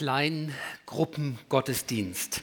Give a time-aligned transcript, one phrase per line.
[0.00, 2.42] Kleingruppengottesdienst.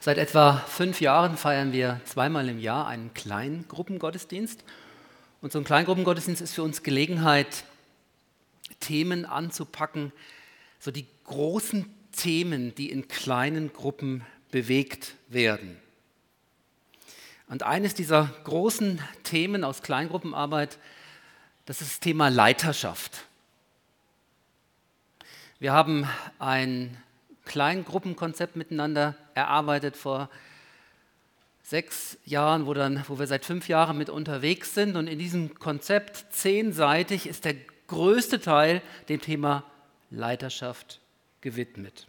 [0.00, 4.64] Seit etwa fünf Jahren feiern wir zweimal im Jahr einen Kleingruppengottesdienst.
[5.42, 7.64] Und so ein Kleingruppengottesdienst ist für uns Gelegenheit,
[8.80, 10.14] Themen anzupacken,
[10.78, 15.76] so die großen Themen, die in kleinen Gruppen bewegt werden.
[17.48, 20.78] Und eines dieser großen Themen aus Kleingruppenarbeit,
[21.66, 23.27] das ist das Thema Leiterschaft.
[25.60, 26.06] Wir haben
[26.38, 26.96] ein
[27.44, 30.30] Kleingruppenkonzept miteinander erarbeitet vor
[31.64, 34.94] sechs Jahren, wo, dann, wo wir seit fünf Jahren mit unterwegs sind.
[34.94, 37.56] Und in diesem Konzept zehnseitig ist der
[37.88, 39.64] größte Teil dem Thema
[40.10, 41.00] Leiterschaft
[41.40, 42.06] gewidmet.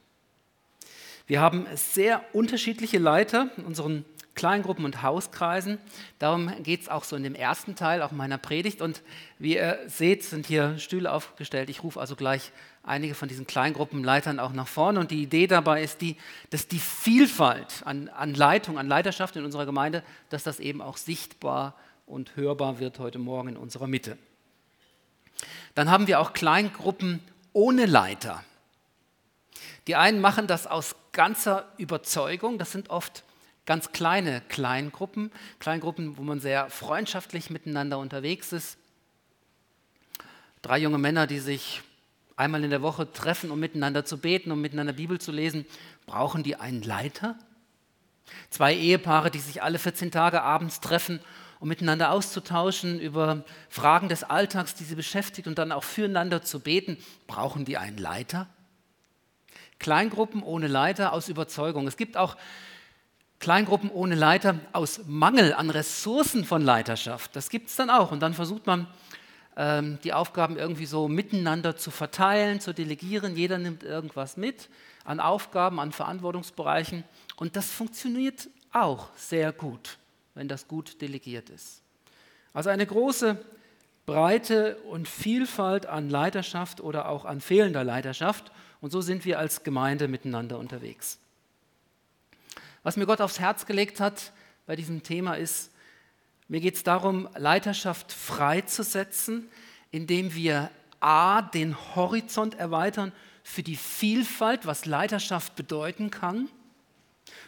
[1.26, 4.06] Wir haben sehr unterschiedliche Leiter in unseren
[4.40, 5.80] Kleingruppen und Hauskreisen.
[6.18, 8.82] Darum geht es auch so in dem ersten Teil auch meiner Predigt.
[8.82, 9.02] Und
[9.38, 11.70] wie ihr seht, sind hier Stühle aufgestellt.
[11.70, 15.02] Ich rufe also gleich einige von diesen Kleingruppenleitern auch nach vorne.
[15.02, 16.16] Und die Idee dabei ist die,
[16.52, 20.96] dass die Vielfalt an, an Leitung, an Leiterschaft in unserer Gemeinde, dass das eben auch
[20.96, 24.18] sichtbar und hörbar wird heute Morgen in unserer Mitte.
[25.76, 27.20] Dann haben wir auch Kleingruppen
[27.52, 28.42] ohne Leiter.
[29.88, 32.58] Die einen machen das aus ganzer Überzeugung.
[32.58, 33.26] Das sind oft
[33.70, 38.80] ganz kleine Kleingruppen, Kleingruppen, wo man sehr freundschaftlich miteinander unterwegs ist.
[40.64, 41.84] Drei junge Männer, die sich
[42.36, 45.68] einmal in der Woche treffen, um miteinander zu beten, um miteinander Bibel zu lesen,
[46.08, 47.38] brauchen die einen Leiter?
[48.50, 51.20] Zwei Ehepaare, die sich alle 14 Tage abends treffen,
[51.60, 56.60] um miteinander auszutauschen über Fragen des Alltags, die sie beschäftigt und dann auch füreinander zu
[56.60, 56.98] beten,
[57.28, 58.48] brauchen die einen Leiter?
[59.78, 61.88] Kleingruppen ohne Leiter aus Überzeugung.
[61.88, 62.36] Es gibt auch
[63.40, 67.36] Kleingruppen ohne Leiter aus Mangel an Ressourcen von Leiterschaft.
[67.36, 68.12] Das gibt es dann auch.
[68.12, 68.88] Und dann versucht man,
[69.56, 73.36] ähm, die Aufgaben irgendwie so miteinander zu verteilen, zu delegieren.
[73.36, 74.70] Jeder nimmt irgendwas mit
[75.04, 77.04] an Aufgaben, an Verantwortungsbereichen.
[77.38, 79.98] Und das funktioniert auch sehr gut,
[80.36, 81.82] wenn das gut delegiert ist.
[82.54, 83.38] Also eine große
[84.06, 88.52] Breite und Vielfalt an Leiterschaft oder auch an fehlender Leiterschaft.
[88.82, 91.20] Und so sind wir als Gemeinde miteinander unterwegs.
[92.84, 94.32] Was mir Gott aufs Herz gelegt hat
[94.66, 95.72] bei diesem Thema ist,
[96.48, 99.50] mir geht es darum, Leiterschaft freizusetzen,
[99.92, 103.12] indem wir a, den Horizont erweitern
[103.44, 106.50] für die Vielfalt, was Leiterschaft bedeuten kann,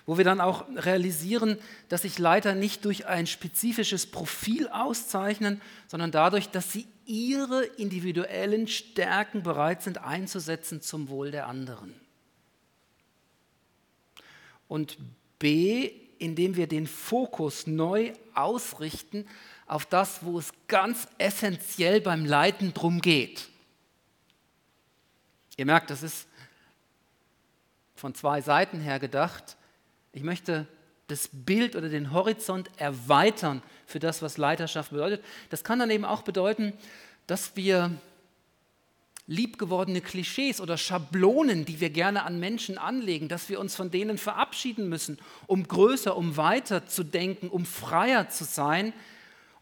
[0.06, 1.58] wo wir dann auch realisieren,
[1.90, 8.68] dass sich Leiter nicht durch ein spezifisches Profil auszeichnen, sondern dadurch, dass sie ihre individuellen
[8.68, 11.94] Stärken bereit sind einzusetzen zum Wohl der anderen.
[14.68, 14.98] Und
[15.42, 19.28] B, indem wir den Fokus neu ausrichten
[19.66, 23.50] auf das, wo es ganz essentiell beim Leiten drum geht.
[25.58, 26.28] Ihr merkt, das ist
[27.96, 29.58] von zwei Seiten her gedacht.
[30.14, 30.68] Ich möchte
[31.08, 35.26] das Bild oder den Horizont erweitern für das, was Leiterschaft bedeutet.
[35.50, 36.74] Das kann dann eben auch bedeuten,
[37.26, 37.92] dass wir
[39.32, 44.18] liebgewordene Klischees oder Schablonen, die wir gerne an Menschen anlegen, dass wir uns von denen
[44.18, 48.92] verabschieden müssen, um größer, um weiter zu denken, um freier zu sein,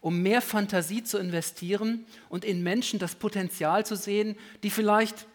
[0.00, 5.26] um mehr Fantasie zu investieren und in Menschen das Potenzial zu sehen, die vielleicht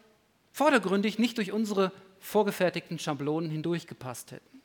[0.51, 4.61] vordergründig nicht durch unsere vorgefertigten Schablonen hindurchgepasst hätten.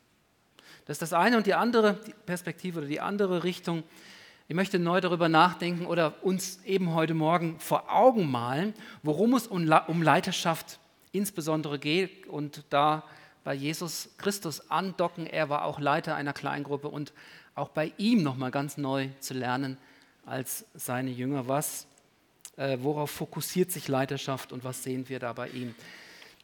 [0.87, 1.95] Das ist das eine und die andere
[2.27, 3.85] Perspektive oder die andere Richtung
[4.51, 8.75] ich möchte neu darüber nachdenken oder uns eben heute Morgen vor Augen malen,
[9.05, 10.81] worum es um Leiterschaft
[11.13, 13.05] insbesondere geht und da
[13.45, 15.29] bei Jesus Christus andocken.
[15.29, 17.13] Er war auch Leiter einer Kleingruppe und
[17.55, 19.79] auch bei ihm nochmal ganz neu zu lernen
[20.27, 21.47] als seine Jünger.
[21.47, 21.87] Was,
[22.57, 25.77] äh, worauf fokussiert sich Leiterschaft und was sehen wir da bei ihm?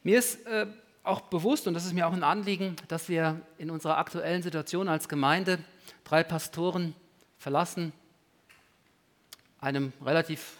[0.04, 0.68] Mir ist äh,
[1.02, 4.86] auch bewusst, und das ist mir auch ein Anliegen, dass wir in unserer aktuellen Situation
[4.88, 5.58] als Gemeinde
[6.04, 6.94] drei Pastoren
[7.38, 7.92] verlassen,
[9.60, 10.58] einem relativ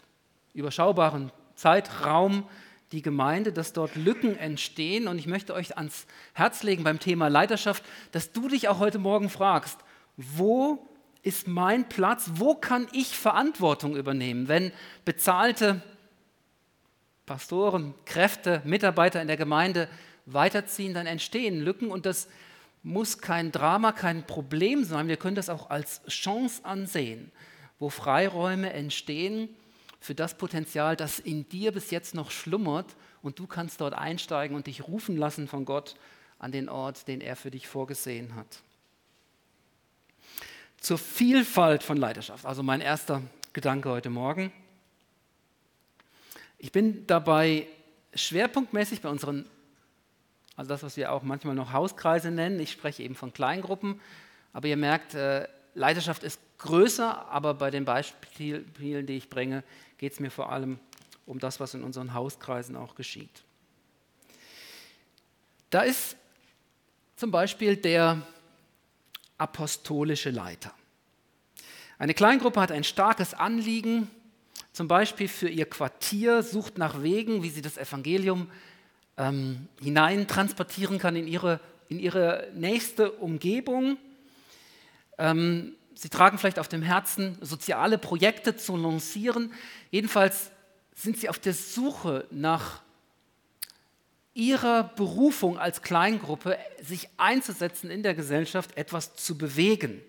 [0.55, 2.49] überschaubaren Zeitraum
[2.93, 5.09] die Gemeinde, dass dort Lücken entstehen.
[5.09, 8.99] Und ich möchte euch ans Herz legen beim Thema Leiterschaft, dass du dich auch heute
[8.99, 9.79] Morgen fragst,
[10.17, 10.87] wo
[11.23, 14.73] ist mein Platz, wo kann ich Verantwortung übernehmen, wenn
[15.05, 15.83] bezahlte
[17.27, 19.89] Pastoren, Kräfte, Mitarbeiter in der Gemeinde
[20.27, 22.29] weiterziehen, dann entstehen Lücken und das
[22.87, 25.09] muss kein Drama, kein Problem sein.
[25.09, 27.33] Wir können das auch als Chance ansehen,
[27.81, 29.49] wo Freiräume entstehen
[29.99, 34.57] für das Potenzial, das in dir bis jetzt noch schlummert und du kannst dort einsteigen
[34.57, 35.97] und dich rufen lassen von Gott
[36.39, 38.61] an den Ort, den er für dich vorgesehen hat.
[40.79, 43.21] Zur Vielfalt von Leidenschaft, also mein erster
[43.53, 44.53] Gedanke heute Morgen.
[46.59, 47.67] Ich bin dabei
[48.15, 49.45] schwerpunktmäßig bei unseren
[50.57, 52.59] also das, was wir auch manchmal noch Hauskreise nennen.
[52.61, 54.01] Ich spreche eben von Kleingruppen,
[54.53, 59.63] aber ihr merkt, äh, Leiterschaft ist größer, aber bei den Beispielen, die ich bringe,
[59.99, 60.79] geht es mir vor allem
[61.27, 63.43] um das, was in unseren Hauskreisen auch geschieht.
[65.69, 66.17] Da ist
[67.17, 68.23] zum Beispiel der
[69.37, 70.73] apostolische Leiter.
[71.99, 74.11] Eine Kleingruppe hat ein starkes Anliegen,
[74.73, 78.51] zum Beispiel für ihr Quartier, sucht nach Wegen, wie sie das Evangelium
[79.17, 83.97] ähm, hineintransportieren kann in ihre, in ihre nächste Umgebung.
[85.19, 89.53] Ähm, sie tragen vielleicht auf dem Herzen, soziale Projekte zu lancieren.
[89.91, 90.51] Jedenfalls
[90.95, 92.83] sind sie auf der Suche nach
[94.35, 100.03] ihrer Berufung als Kleingruppe, sich einzusetzen in der Gesellschaft, etwas zu bewegen.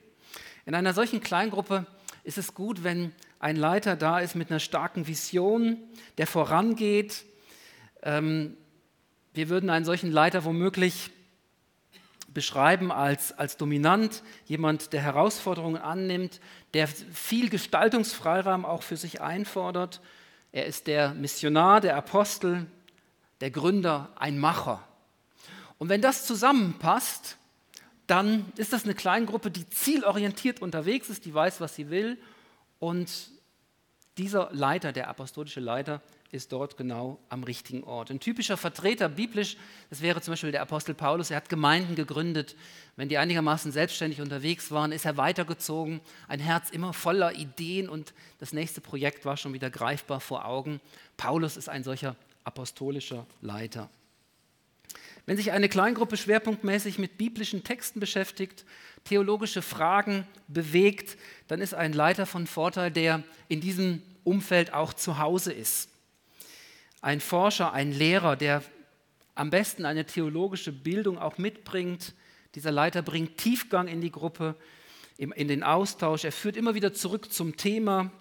[0.65, 1.85] In einer solchen Kleingruppe
[2.25, 5.77] ist es gut, wenn ein Leiter da ist mit einer starken Vision,
[6.17, 7.23] der vorangeht.
[8.03, 8.57] Ähm,
[9.37, 11.11] wir würden einen solchen Leiter womöglich
[12.33, 16.41] beschreiben als, als dominant, jemand, der Herausforderungen annimmt,
[16.73, 20.01] der viel Gestaltungsfreiraum auch für sich einfordert.
[20.51, 22.65] Er ist der Missionar, der Apostel,
[23.39, 24.83] der Gründer, ein Macher.
[25.77, 27.37] Und wenn das zusammenpasst,
[28.07, 32.17] dann ist das eine Kleingruppe, die zielorientiert unterwegs ist, die weiß, was sie will.
[32.79, 33.29] Und
[34.17, 36.01] dieser Leiter, der apostolische Leiter,
[36.31, 38.11] ist dort genau am richtigen Ort.
[38.11, 39.57] Ein typischer Vertreter biblisch,
[39.89, 42.55] das wäre zum Beispiel der Apostel Paulus, er hat Gemeinden gegründet.
[42.95, 48.13] Wenn die einigermaßen selbstständig unterwegs waren, ist er weitergezogen, ein Herz immer voller Ideen und
[48.39, 50.81] das nächste Projekt war schon wieder greifbar vor Augen.
[51.15, 53.89] Paulus ist ein solcher apostolischer Leiter.
[55.25, 58.63] Wenn sich eine Kleingruppe schwerpunktmäßig mit biblischen Texten beschäftigt,
[59.03, 65.19] theologische Fragen bewegt, dann ist ein Leiter von Vorteil, der in diesem Umfeld auch zu
[65.19, 65.89] Hause ist.
[67.01, 68.63] Ein Forscher, ein Lehrer, der
[69.35, 72.13] am besten eine theologische Bildung auch mitbringt.
[72.55, 74.55] Dieser Leiter bringt Tiefgang in die Gruppe,
[75.17, 76.23] in den Austausch.
[76.23, 78.11] Er führt immer wieder zurück zum Thema.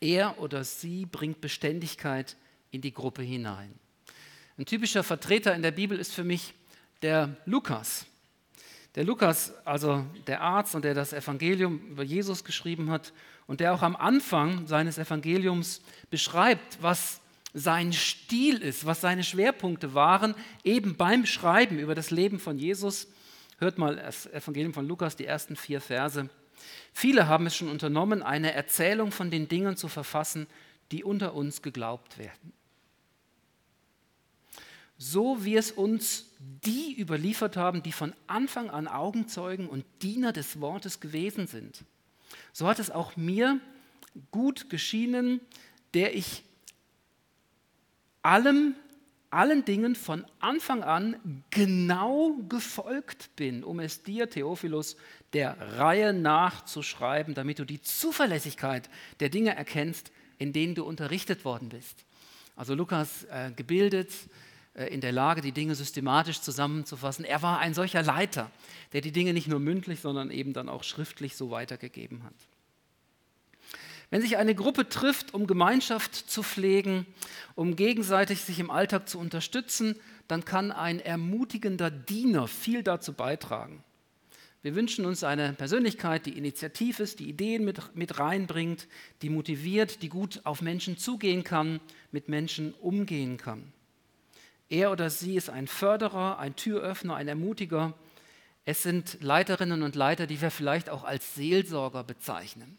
[0.00, 2.36] Er oder sie bringt Beständigkeit
[2.70, 3.74] in die Gruppe hinein.
[4.56, 6.54] Ein typischer Vertreter in der Bibel ist für mich
[7.02, 8.06] der Lukas.
[8.94, 13.12] Der Lukas, also der Arzt und der das Evangelium über Jesus geschrieben hat
[13.46, 15.80] und der auch am Anfang seines Evangeliums
[16.10, 17.20] beschreibt, was
[17.52, 23.08] sein Stil ist, was seine Schwerpunkte waren, eben beim Schreiben über das Leben von Jesus.
[23.58, 26.28] Hört mal das Evangelium von Lukas, die ersten vier Verse.
[26.92, 30.46] Viele haben es schon unternommen, eine Erzählung von den Dingen zu verfassen,
[30.92, 32.52] die unter uns geglaubt werden
[35.02, 40.60] so wie es uns die überliefert haben, die von Anfang an Augenzeugen und Diener des
[40.60, 41.84] Wortes gewesen sind.
[42.52, 43.60] So hat es auch mir
[44.30, 45.40] gut geschienen,
[45.94, 46.44] der ich
[48.22, 48.74] allem,
[49.30, 54.96] allen Dingen von Anfang an genau gefolgt bin, um es dir, Theophilus,
[55.32, 58.90] der Reihe nach zu schreiben, damit du die Zuverlässigkeit
[59.20, 62.04] der Dinge erkennst, in denen du unterrichtet worden bist.
[62.56, 64.10] Also Lukas äh, gebildet,
[64.74, 67.24] äh, in der Lage, die Dinge systematisch zusammenzufassen.
[67.24, 68.50] Er war ein solcher Leiter,
[68.92, 72.34] der die Dinge nicht nur mündlich, sondern eben dann auch schriftlich so weitergegeben hat.
[74.10, 77.06] Wenn sich eine Gruppe trifft, um Gemeinschaft zu pflegen,
[77.54, 79.94] um gegenseitig sich im Alltag zu unterstützen,
[80.26, 83.84] dann kann ein ermutigender Diener viel dazu beitragen.
[84.62, 88.88] Wir wünschen uns eine Persönlichkeit, die initiativ ist, die Ideen mit, mit reinbringt,
[89.22, 93.72] die motiviert, die gut auf Menschen zugehen kann, mit Menschen umgehen kann.
[94.68, 97.94] Er oder sie ist ein Förderer, ein Türöffner, ein Ermutiger.
[98.64, 102.76] Es sind Leiterinnen und Leiter, die wir vielleicht auch als Seelsorger bezeichnen.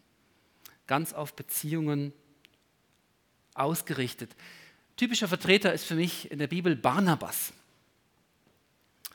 [0.91, 2.11] Ganz auf Beziehungen
[3.53, 4.35] ausgerichtet.
[4.97, 7.53] Typischer Vertreter ist für mich in der Bibel Barnabas.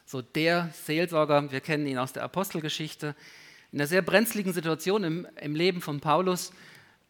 [0.07, 3.15] So der Seelsorger, wir kennen ihn aus der Apostelgeschichte,
[3.73, 6.51] in einer sehr brenzligen Situation im, im Leben von Paulus,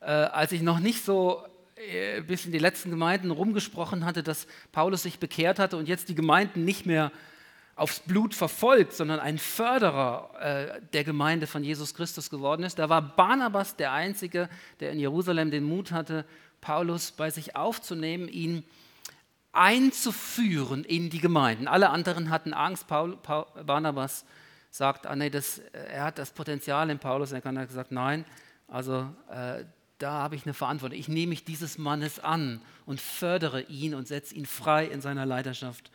[0.00, 1.46] äh, als ich noch nicht so
[1.76, 6.08] äh, bis in die letzten Gemeinden rumgesprochen hatte, dass Paulus sich bekehrt hatte und jetzt
[6.08, 7.12] die Gemeinden nicht mehr
[7.76, 12.78] aufs Blut verfolgt, sondern ein Förderer äh, der Gemeinde von Jesus Christus geworden ist.
[12.78, 14.48] Da war Barnabas der Einzige,
[14.80, 16.24] der in Jerusalem den Mut hatte,
[16.62, 18.64] Paulus bei sich aufzunehmen, ihn
[19.52, 21.68] einzuführen in die Gemeinden.
[21.68, 22.86] Alle anderen hatten Angst.
[22.86, 24.24] Paul, Paul, Barnabas
[24.70, 27.32] sagt, ah, nee, das, er hat das Potenzial in Paulus.
[27.32, 28.24] Er kann gesagt, nein,
[28.68, 29.64] also äh,
[29.98, 30.98] da habe ich eine Verantwortung.
[30.98, 35.26] Ich nehme mich dieses Mannes an und fördere ihn und setze ihn frei in seiner
[35.26, 35.90] Leidenschaft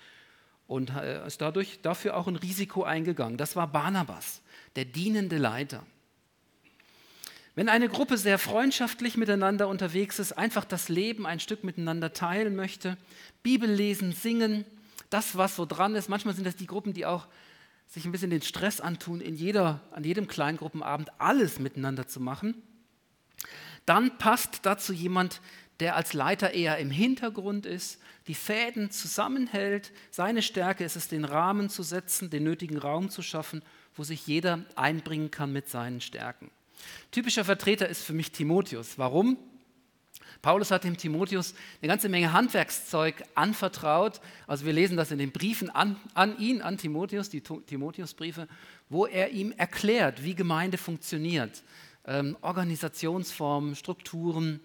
[0.71, 3.37] und äh, ist dadurch dafür auch ein Risiko eingegangen.
[3.37, 4.41] Das war Barnabas,
[4.77, 5.83] der dienende Leiter.
[7.55, 12.55] Wenn eine Gruppe sehr freundschaftlich miteinander unterwegs ist, einfach das Leben ein Stück miteinander teilen
[12.55, 12.97] möchte,
[13.43, 14.63] Bibel lesen, singen,
[15.09, 16.07] das, was so dran ist.
[16.07, 17.27] Manchmal sind das die Gruppen, die auch
[17.87, 22.55] sich ein bisschen den Stress antun, in jeder, an jedem Kleingruppenabend alles miteinander zu machen.
[23.85, 25.41] Dann passt dazu jemand,
[25.81, 29.91] der als Leiter eher im Hintergrund ist, die Fäden zusammenhält.
[30.11, 33.63] Seine Stärke ist es, den Rahmen zu setzen, den nötigen Raum zu schaffen,
[33.95, 36.51] wo sich jeder einbringen kann mit seinen Stärken.
[37.09, 38.97] Typischer Vertreter ist für mich Timotheus.
[38.97, 39.38] Warum?
[40.43, 44.21] Paulus hat dem Timotheus eine ganze Menge Handwerkszeug anvertraut.
[44.45, 48.47] Also wir lesen das in den Briefen an, an ihn, an Timotheus, die Timotheusbriefe,
[48.89, 51.63] wo er ihm erklärt, wie Gemeinde funktioniert.
[52.05, 54.59] Ähm, Organisationsformen, Strukturen,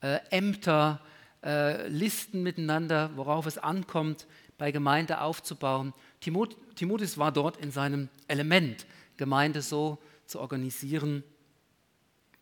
[0.00, 1.00] äh, Ämter,
[1.42, 4.26] äh, Listen miteinander, worauf es ankommt,
[4.58, 5.92] bei Gemeinde aufzubauen.
[6.20, 8.86] Timot Timotheus war dort in seinem Element,
[9.16, 11.22] Gemeinde so zu organisieren,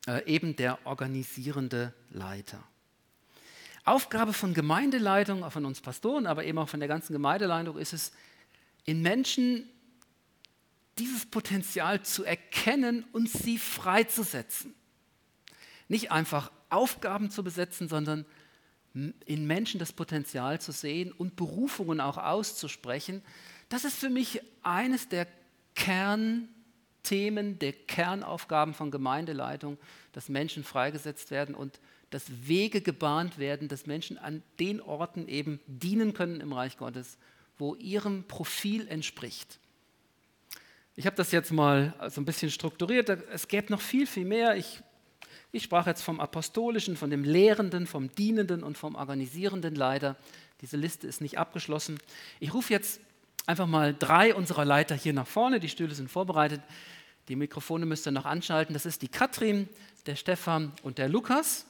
[0.07, 2.63] äh, eben der organisierende Leiter.
[3.85, 7.93] Aufgabe von Gemeindeleitung, auch von uns Pastoren, aber eben auch von der ganzen Gemeindeleitung ist
[7.93, 8.13] es,
[8.85, 9.69] in Menschen
[10.99, 14.75] dieses Potenzial zu erkennen und sie freizusetzen.
[15.89, 18.25] Nicht einfach Aufgaben zu besetzen, sondern
[18.95, 23.23] in Menschen das Potenzial zu sehen und Berufungen auch auszusprechen.
[23.69, 25.27] Das ist für mich eines der
[25.75, 29.79] Kernthemen, der Kernaufgaben von Gemeindeleitung,
[30.13, 35.61] dass Menschen freigesetzt werden und dass Wege gebahnt werden, dass Menschen an den Orten eben
[35.67, 37.17] dienen können im Reich Gottes,
[37.57, 39.59] wo ihrem Profil entspricht.
[40.95, 43.09] Ich habe das jetzt mal so ein bisschen strukturiert.
[43.09, 44.57] Es gäbe noch viel, viel mehr.
[44.57, 44.83] Ich,
[45.53, 50.17] ich sprach jetzt vom Apostolischen, von dem Lehrenden, vom Dienenden und vom Organisierenden Leiter.
[50.63, 51.99] Diese Liste ist nicht abgeschlossen.
[52.41, 53.01] Ich rufe jetzt
[53.47, 55.61] einfach mal drei unserer Leiter hier nach vorne.
[55.61, 56.63] Die Stühle sind vorbereitet.
[57.29, 58.73] Die Mikrofone müsst ihr noch anschalten.
[58.73, 59.69] Das ist die Katrin,
[60.07, 61.67] der Stefan und der Lukas.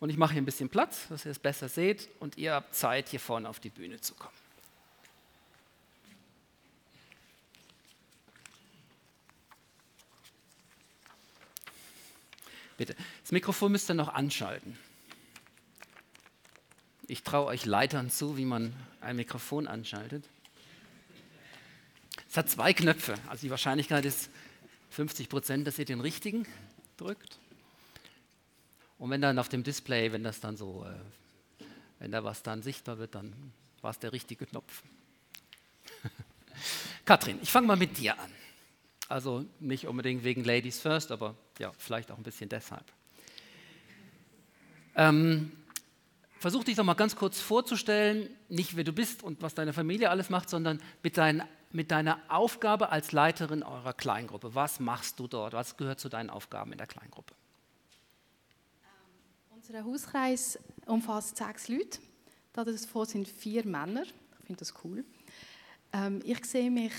[0.00, 2.08] Und ich mache hier ein bisschen Platz, dass ihr es besser seht.
[2.20, 4.45] Und ihr habt Zeit, hier vorne auf die Bühne zu kommen.
[12.76, 14.78] Bitte, das Mikrofon müsst ihr noch anschalten.
[17.08, 20.28] Ich traue euch Leitern zu, wie man ein Mikrofon anschaltet.
[22.28, 23.14] Es hat zwei Knöpfe.
[23.28, 24.28] Also die Wahrscheinlichkeit ist
[24.90, 26.46] 50 Prozent, dass ihr den richtigen
[26.96, 27.38] drückt.
[28.98, 31.64] Und wenn dann auf dem Display, wenn das dann so, äh,
[31.98, 33.32] wenn da was dann sichtbar wird, dann
[33.82, 34.82] war es der richtige Knopf.
[37.04, 38.32] Katrin, ich fange mal mit dir an.
[39.08, 42.84] Also nicht unbedingt wegen Ladies First, aber ja, vielleicht auch ein bisschen deshalb.
[44.96, 45.52] Ähm,
[46.40, 50.10] versuch dich doch mal ganz kurz vorzustellen, nicht wer du bist und was deine Familie
[50.10, 54.54] alles macht, sondern mit, dein, mit deiner Aufgabe als Leiterin eurer Kleingruppe.
[54.54, 55.52] Was machst du dort?
[55.52, 57.34] Was gehört zu deinen Aufgaben in der Kleingruppe?
[59.54, 61.98] Unser Hauskreis umfasst sechs Leute.
[62.52, 64.02] Davon sind vier Männer.
[64.04, 65.04] Ich finde das cool.
[65.92, 66.92] Ähm, ich sehe mich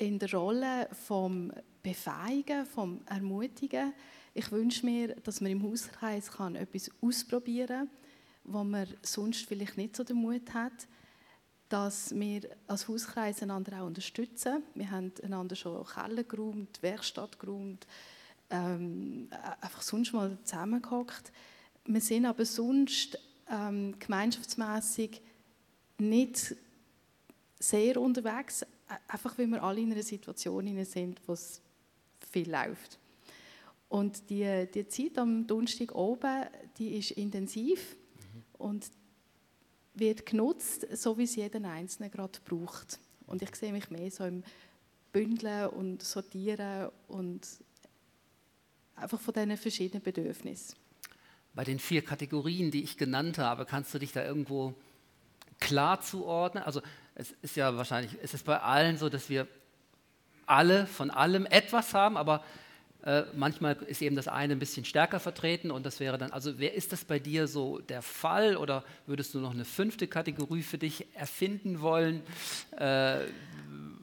[0.00, 1.52] in der Rolle vom
[1.82, 3.92] Befähigen, vom Ermutigen.
[4.34, 7.90] Ich wünsche mir, dass man im Hauskreis kann etwas ausprobieren kann,
[8.44, 10.88] wo man sonst vielleicht nicht so den Mut hat.
[11.68, 14.64] Dass wir als Hauskreis einander auch unterstützen.
[14.74, 17.86] Wir haben einander schon Keller geräumt, Werkstatt geräumt,
[18.50, 19.28] ähm,
[19.60, 21.30] einfach sonst mal zusammengehockt
[21.84, 23.18] wir sind aber sonst
[23.50, 25.20] ähm, gemeinschaftsmässig
[25.98, 26.54] nicht
[27.58, 28.64] sehr unterwegs,
[29.08, 31.60] einfach weil wir alle in einer Situation sind, wo es
[32.30, 32.98] viel läuft.
[33.88, 36.46] Und die, die Zeit am Donnerstag oben,
[36.78, 38.44] die ist intensiv mhm.
[38.58, 38.90] und
[39.94, 43.00] wird genutzt, so wie es jeder Einzelne gerade braucht.
[43.26, 44.44] Und ich sehe mich mehr so im
[45.12, 47.46] Bündeln und Sortieren und
[48.94, 50.76] einfach von diesen verschiedenen Bedürfnissen
[51.54, 54.74] bei den vier Kategorien, die ich genannt habe, kannst du dich da irgendwo
[55.58, 56.62] klar zuordnen?
[56.62, 56.80] Also
[57.20, 59.46] es ist ja wahrscheinlich, es ist bei allen so, dass wir
[60.46, 62.42] alle von allem etwas haben, aber
[63.04, 66.58] äh, manchmal ist eben das eine ein bisschen stärker vertreten und das wäre dann, also
[66.58, 70.62] wer ist das bei dir so der Fall oder würdest du noch eine fünfte Kategorie
[70.62, 72.22] für dich erfinden wollen?
[72.76, 73.26] Äh,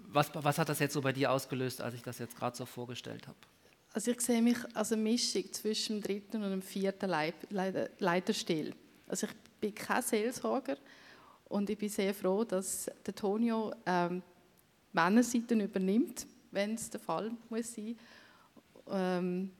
[0.09, 2.65] was, was hat das jetzt so bei dir ausgelöst, als ich das jetzt gerade so
[2.65, 3.37] vorgestellt habe?
[3.93, 7.09] Also ich sehe mich als eine Mischung zwischen dem dritten und dem vierten
[7.99, 8.75] Leiterstil.
[9.07, 10.77] Also ich bin kein Seelsorger
[11.49, 14.21] und ich bin sehr froh, dass der Tonio ähm,
[14.93, 17.97] Männerseiten übernimmt, wenn es der Fall muss sein.
[18.89, 19.51] Ähm,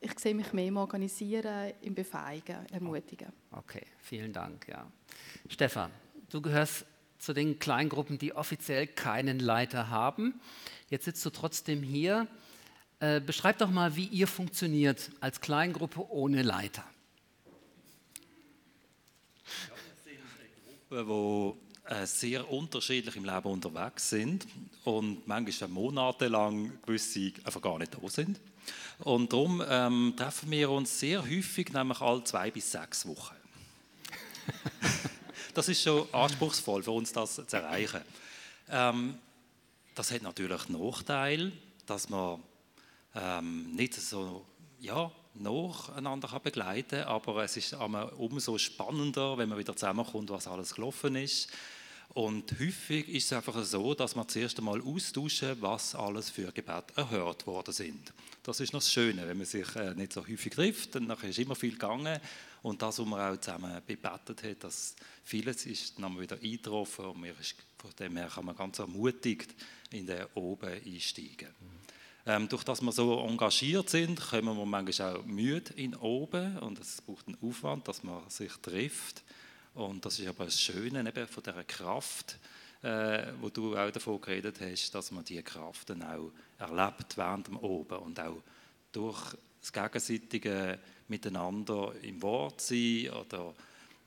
[0.00, 3.32] ich sehe mich mehr im Organisieren, im Befähigen, Ermutigen.
[3.50, 4.68] Okay, vielen Dank.
[4.68, 4.86] Ja.
[5.48, 5.90] Stefan,
[6.30, 6.86] du gehörst
[7.18, 10.40] zu den Kleingruppen, die offiziell keinen Leiter haben.
[10.90, 12.28] Jetzt sitzt du trotzdem hier.
[13.00, 16.84] Äh, beschreibt doch mal, wie ihr funktioniert als Kleingruppe ohne Leiter.
[20.88, 24.46] Gruppe, äh, sehr unterschiedlich im Leben unterwegs sind
[24.84, 28.40] und manchmal monatelang gewisse einfach gar nicht da sind.
[29.00, 33.34] Und darum ähm, treffen wir uns sehr häufig, nämlich alle zwei bis sechs Wochen.
[35.54, 38.02] das ist schon anspruchsvoll für uns, das zu erreichen.
[38.68, 39.18] Ähm,
[39.94, 41.52] das hat natürlich Nachteil,
[41.86, 42.42] dass man
[43.14, 44.44] ähm, nicht so
[44.80, 50.74] ja, nacheinander begleiten kann, aber es ist umso spannender, wenn man wieder zusammenkommt, was alles
[50.74, 51.50] gelaufen ist.
[52.10, 56.96] Und häufig ist es einfach so, dass man zuerst einmal austauschen, was alles für Gebete
[56.96, 58.12] erhört worden sind.
[58.42, 61.38] Das ist noch das Schöne, wenn man sich äh, nicht so häufig trifft, dann ist
[61.38, 62.18] immer viel gegangen
[62.62, 67.26] und das, was man auch zusammen bebetet hat, dass vieles ist dann wieder eingetroffen und
[67.76, 69.54] von dem her kann man ganz ermutigt
[69.90, 71.48] in den Oben einsteigen.
[72.28, 76.80] Ähm, durch das wir so engagiert sind, kommen wir manchmal auch müde in oben und
[76.80, 79.22] es braucht einen Aufwand, dass man sich trifft.
[79.74, 82.36] Und das ist aber das Schöne eben von dieser Kraft,
[82.82, 87.46] äh, wo du auch davon geredet hast, dass man diese Kraft dann auch erlebt während
[87.46, 88.42] dem Oben und auch
[88.90, 93.54] durch das gegenseitige Miteinander im Wort sein oder,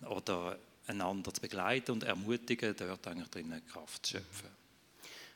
[0.10, 4.50] oder einander zu begleiten und ermutigen, dort eigentlich drinnen Kraft zu schöpfen.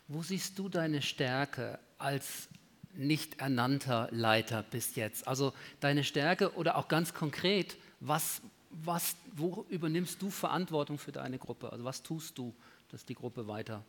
[0.10, 2.50] Wo siehst du deine Stärke als
[2.96, 5.28] nicht ernannter Leiter bis jetzt?
[5.28, 11.38] Also deine Stärke oder auch ganz konkret, was, was, wo übernimmst du Verantwortung für deine
[11.38, 11.72] Gruppe?
[11.72, 12.54] Also was tust du,
[12.90, 13.84] dass die Gruppe weiter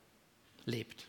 [0.65, 1.09] lebt?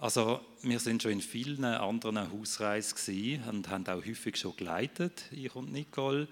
[0.00, 5.54] Also wir sind schon in vielen anderen Hausreisen und haben auch häufig schon geleitet, ich
[5.56, 6.28] und Nicole.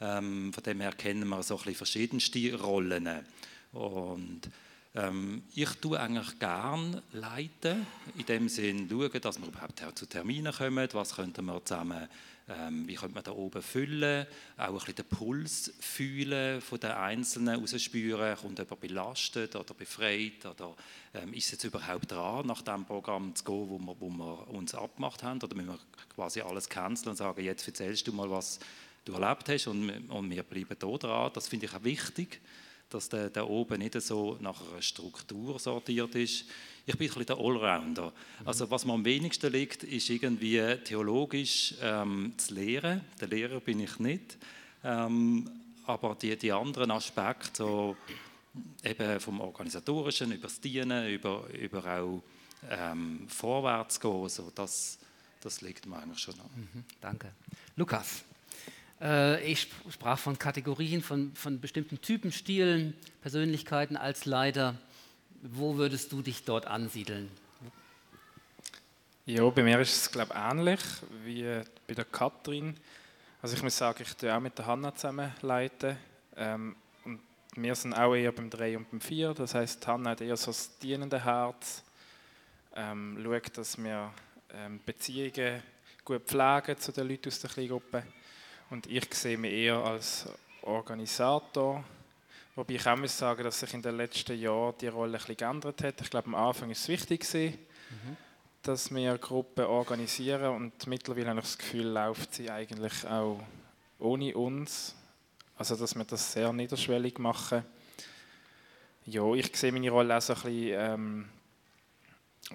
[0.00, 3.08] Ähm, von dem her kennen wir so ein bisschen verschiedenste Rollen.
[3.72, 4.40] Und
[4.94, 10.52] ähm, ich tue eigentlich gern leiten, in dem Sinn schauen, dass wir überhaupt zu Terminen
[10.52, 12.08] kommen, was könnten wir zusammen,
[12.48, 14.26] ähm, wie könnte man da oben füllen,
[14.56, 20.44] auch ein bisschen den Puls fühlen von den Einzelnen, rausspüren, kommt jemand belastet oder befreit
[20.44, 20.74] oder
[21.14, 24.48] ähm, ist es jetzt überhaupt dran, nach dem Programm zu gehen, wo wir, wo wir
[24.48, 25.78] uns abgemacht haben oder müssen wir
[26.16, 28.58] quasi alles canceln und sagen, jetzt erzählst du mal, was
[29.04, 31.30] du erlebt hast und, und wir bleiben da dran.
[31.32, 32.40] Das finde ich auch wichtig
[32.90, 36.44] dass der, der oben nicht so nach einer Struktur sortiert ist.
[36.86, 38.12] Ich bin ein bisschen der Allrounder.
[38.44, 43.02] Also was mir am wenigsten liegt, ist irgendwie theologisch ähm, zu lehren.
[43.20, 44.36] Der Lehrer bin ich nicht.
[44.82, 45.48] Ähm,
[45.86, 47.96] aber die, die anderen Aspekte, so
[48.84, 52.22] eben vom Organisatorischen, über das Dienen, über, über auch
[52.68, 54.98] ähm, vorwärts gehen, so das,
[55.40, 56.50] das liegt mir eigentlich schon an.
[56.56, 57.32] Mhm, danke.
[57.76, 58.24] Lukas.
[59.00, 64.76] Äh, ich sprach von Kategorien, von, von bestimmten Typen, Stilen, Persönlichkeiten als Leiter.
[65.42, 67.30] Wo würdest du dich dort ansiedeln?
[69.26, 70.80] Ja, bei mir ist es glaube ich ähnlich
[71.24, 72.76] wie bei der Katrin.
[73.40, 75.96] Also ich muss sagen, ich tue auch mit der Hanna zusammen leiten.
[76.36, 77.20] Ähm, und
[77.56, 79.32] wir sind auch eher beim 3 und beim 4.
[79.34, 81.82] Das heißt, Hanna hat eher so das dienende Herz.
[82.76, 84.12] Ähm, schaut, dass wir
[84.52, 85.62] ähm, Beziehungen
[86.04, 88.02] gut pflegen zu den Leuten aus der Kleingruppe.
[88.70, 90.28] Und ich sehe mich eher als
[90.62, 91.82] Organisator,
[92.54, 95.36] wobei ich auch muss sagen, dass sich in den letzten Jahren die Rolle ein bisschen
[95.36, 96.00] geändert hat.
[96.00, 98.16] Ich glaube, am Anfang war es wichtig, mhm.
[98.62, 103.40] dass wir Gruppen organisieren und mittlerweile habe ich das Gefühl, läuft sie eigentlich auch
[103.98, 104.94] ohne uns.
[105.58, 107.64] Also, dass wir das sehr niederschwellig machen.
[109.04, 111.28] Ja, ich sehe meine Rolle auch so ein bisschen, ähm,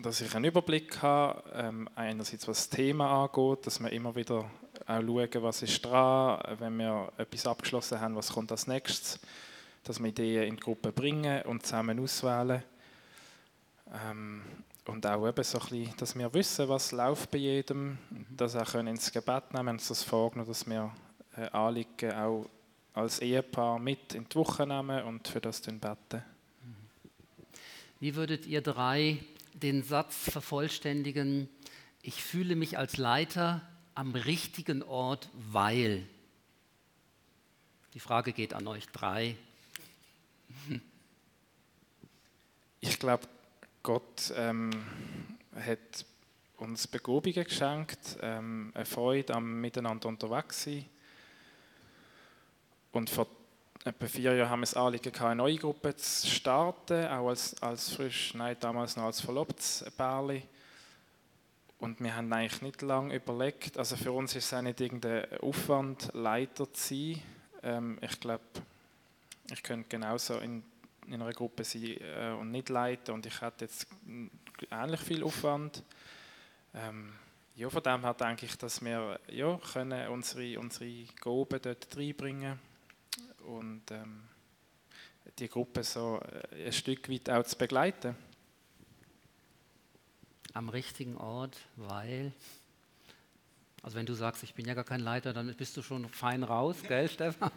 [0.01, 4.49] dass ich einen Überblick habe, ähm, einerseits was das Thema angeht, dass wir immer wieder
[4.88, 9.19] auch schauen, was ist dran, wenn wir etwas abgeschlossen haben, was kommt als nächstes,
[9.84, 12.63] dass wir Ideen in die Gruppe bringen und zusammen auswählen.
[13.93, 14.41] Ähm,
[14.86, 18.26] und auch eben so ein bisschen, dass wir wissen, was läuft bei jedem, mhm.
[18.30, 20.91] das auch können ins Gebet nehmen, wir uns das vorgenommen, dass wir
[21.38, 22.45] äh, Anliegen auch
[22.93, 26.24] als Ehepaar mit in die Woche nehmen und für das dann beten.
[28.00, 29.17] Wie würdet ihr drei
[29.54, 31.50] den Satz vervollständigen,
[32.02, 33.62] ich fühle mich als Leiter
[33.96, 36.06] am richtigen Ort, weil.
[37.94, 39.38] Die Frage geht an euch drei.
[42.82, 43.28] Ich glaube,
[43.82, 44.72] Gott ähm,
[45.56, 46.06] hat
[46.58, 50.86] uns Begobungen geschenkt, ähm, eine Freude am Miteinander unterwegs sein.
[52.92, 53.28] Und vor
[53.84, 57.94] etwa vier Jahren haben wir das Anliegen, eine neue Gruppe zu starten, auch als, als
[57.94, 60.44] frisch, nein, damals noch als verlobtes Pärchen.
[61.80, 65.26] Und wir haben eigentlich nicht lange überlegt, also für uns ist es auch nicht irgendein
[65.40, 67.22] Aufwand, Leiter zu sein.
[67.64, 68.44] Ähm, ich glaube,
[69.52, 70.64] ich könnte genauso in,
[71.08, 73.88] in einer Gruppe sein äh, und nicht leiten und ich hätte jetzt
[74.72, 75.84] ähnlich viel Aufwand.
[76.74, 77.14] Ähm,
[77.56, 82.60] ja, von dem her denke ich, dass wir ja, können unsere, unsere Gaben dort reinbringen
[83.46, 84.24] und ähm,
[85.40, 88.16] die Gruppe so äh, ein Stück weit auch zu begleiten?
[90.56, 92.34] Am richtigen Ort, weil
[93.86, 96.41] also wenn du sagst, ich bin ja gar kein Leiter, dann bist du schon fein
[96.41, 97.52] raus, gell, Stefan?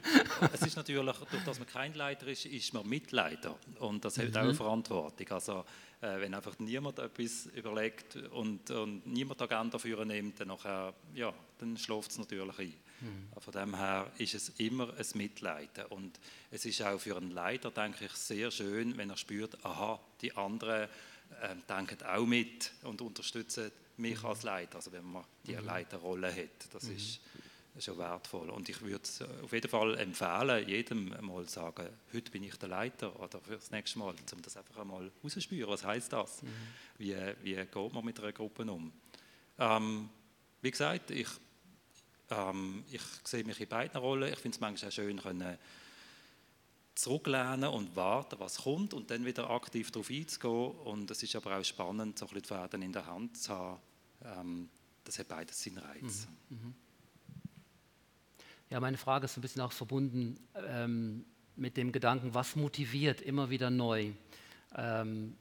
[0.54, 3.58] es ist natürlich, durch dass man kein Leiter ist, ist man Mitleiter.
[3.80, 4.36] Und das hat mhm.
[4.36, 5.28] auch eine Verantwortung.
[5.32, 5.64] Also
[6.00, 11.34] äh, wenn einfach niemand etwas überlegt und, und niemand Agenda dafür nimmt, dann, nachher, ja,
[11.58, 12.74] dann schläft es natürlich ein.
[13.02, 13.28] Mhm.
[13.38, 15.84] Von dem her ist es immer ein Mitleiden.
[15.90, 16.18] Und
[16.50, 20.34] es ist auch für einen Leiter, denke ich, sehr schön, wenn er spürt, aha, die
[20.34, 20.88] anderen
[21.40, 24.28] äh, denken auch mit und unterstützen mich mhm.
[24.28, 25.64] als Leiter, also wenn man die mhm.
[25.64, 26.72] Leiterrolle hat.
[26.72, 26.96] Das mhm.
[26.96, 27.20] ist
[27.78, 28.50] schon wertvoll.
[28.50, 32.68] Und ich würde es auf jeden Fall empfehlen, jedem mal sagen, heute bin ich der
[32.68, 35.70] Leiter oder für das nächste Mal, um das einfach einmal rauszuspüren.
[35.70, 36.42] Was heißt das?
[36.42, 36.48] Mhm.
[36.98, 38.92] Wie, wie geht man mit einer Gruppe um?
[39.58, 40.08] Ähm,
[40.60, 41.28] wie gesagt, ich,
[42.30, 44.32] ähm, ich sehe mich in beiden Rollen.
[44.32, 45.58] Ich finde es manchmal auch schön, können
[46.94, 50.70] zurücklehnen und warten, was kommt und dann wieder aktiv darauf einzugehen.
[50.84, 53.80] Und es ist aber auch spannend, so ein bisschen die in der Hand zu haben.
[54.22, 54.68] Ähm,
[55.04, 56.26] das hat beides seinen Reiz.
[56.48, 56.56] Mhm.
[56.56, 56.74] Mhm.
[58.70, 61.24] Ja, meine Frage ist ein bisschen auch verbunden ähm,
[61.56, 64.12] mit dem Gedanken, was motiviert immer wieder neu,
[64.74, 65.36] ähm,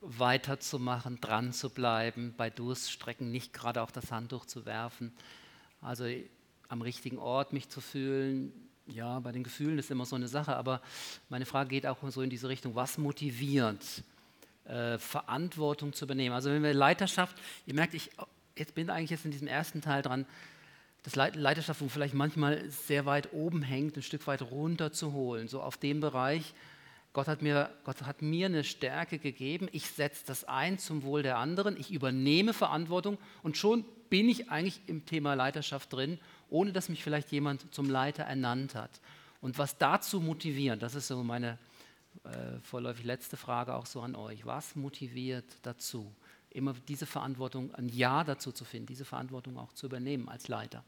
[0.00, 5.12] weiterzumachen, dran zu bleiben, bei Durststrecken nicht gerade auch das Handtuch zu werfen.
[5.80, 6.04] Also
[6.68, 10.56] am richtigen Ort mich zu fühlen, ja, bei den Gefühlen ist immer so eine Sache,
[10.56, 10.80] aber
[11.28, 13.84] meine Frage geht auch so in diese Richtung, was motiviert,
[14.64, 16.34] äh, Verantwortung zu übernehmen?
[16.34, 18.10] Also wenn wir Leiterschaft, ihr merkt, ich
[18.56, 20.26] jetzt bin eigentlich jetzt in diesem ersten Teil dran,
[21.02, 25.62] dass Leiterschaft vielleicht manchmal sehr weit oben hängt, ein Stück weit runter zu holen, so
[25.62, 26.54] auf dem Bereich,
[27.12, 31.24] Gott hat, mir, Gott hat mir eine Stärke gegeben, ich setze das ein zum Wohl
[31.24, 36.18] der anderen, ich übernehme Verantwortung und schon bin ich eigentlich im Thema Leiterschaft drin
[36.50, 39.00] ohne dass mich vielleicht jemand zum Leiter ernannt hat.
[39.40, 41.58] Und was dazu motiviert, das ist so meine
[42.24, 44.44] äh, vorläufig letzte Frage auch so an euch.
[44.44, 46.12] Was motiviert dazu,
[46.50, 50.84] immer diese Verantwortung, ein Ja dazu zu finden, diese Verantwortung auch zu übernehmen als Leiter?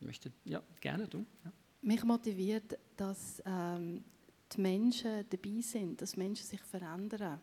[0.00, 1.26] Möchte, ja, gerne du.
[1.44, 1.52] Ja.
[1.82, 4.02] Mich motiviert, dass ähm,
[4.52, 7.40] die Menschen dabei sind, dass Menschen sich verändern.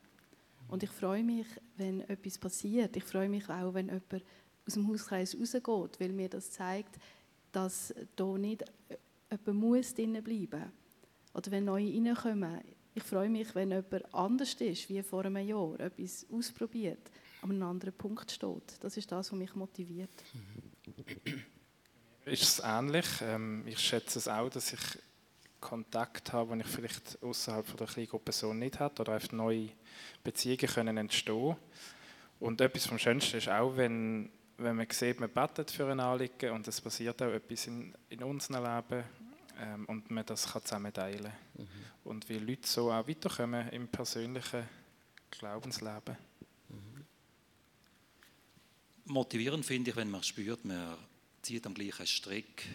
[0.67, 1.47] Und ich freue mich,
[1.78, 2.97] wenn etwas passiert.
[2.97, 4.21] Ich freue mich auch, wenn jemand
[4.67, 6.97] aus dem Hauskreis rausgeht, weil mir das zeigt,
[7.51, 8.63] dass da nicht
[9.32, 10.71] jemand muss drinnen bleiben
[11.34, 12.62] Oder wenn neue reinkommen.
[12.93, 17.63] Ich freue mich, wenn jemand anders ist, wie vor einem Jahr, etwas ausprobiert, an einem
[17.63, 18.77] anderen Punkt steht.
[18.82, 20.10] Das ist das, was mich motiviert.
[22.25, 23.06] Ist es ähnlich?
[23.21, 24.82] Ähm, ich schätze es auch, dass ich
[25.60, 29.69] Kontakt habe, den ich vielleicht außerhalb der Kleingruppe so nicht habe oder einfach neue
[30.23, 31.56] Beziehungen können entstehen.
[32.39, 36.52] Und etwas vom Schönsten ist auch, wenn wenn man sieht, man betet für ein Anliegen
[36.52, 39.04] und es passiert auch etwas in, in unserem Leben
[39.60, 41.67] ähm, und man das kann zusammen teilen mhm.
[42.04, 44.63] Und wie Leute so auch weiterkommen im persönlichen
[45.30, 46.17] Glaubensleben.
[46.70, 47.06] Mhm.
[49.06, 50.98] Motivierend finde ich, wenn man spürt, man
[51.41, 52.65] zieht am gleichen Strick.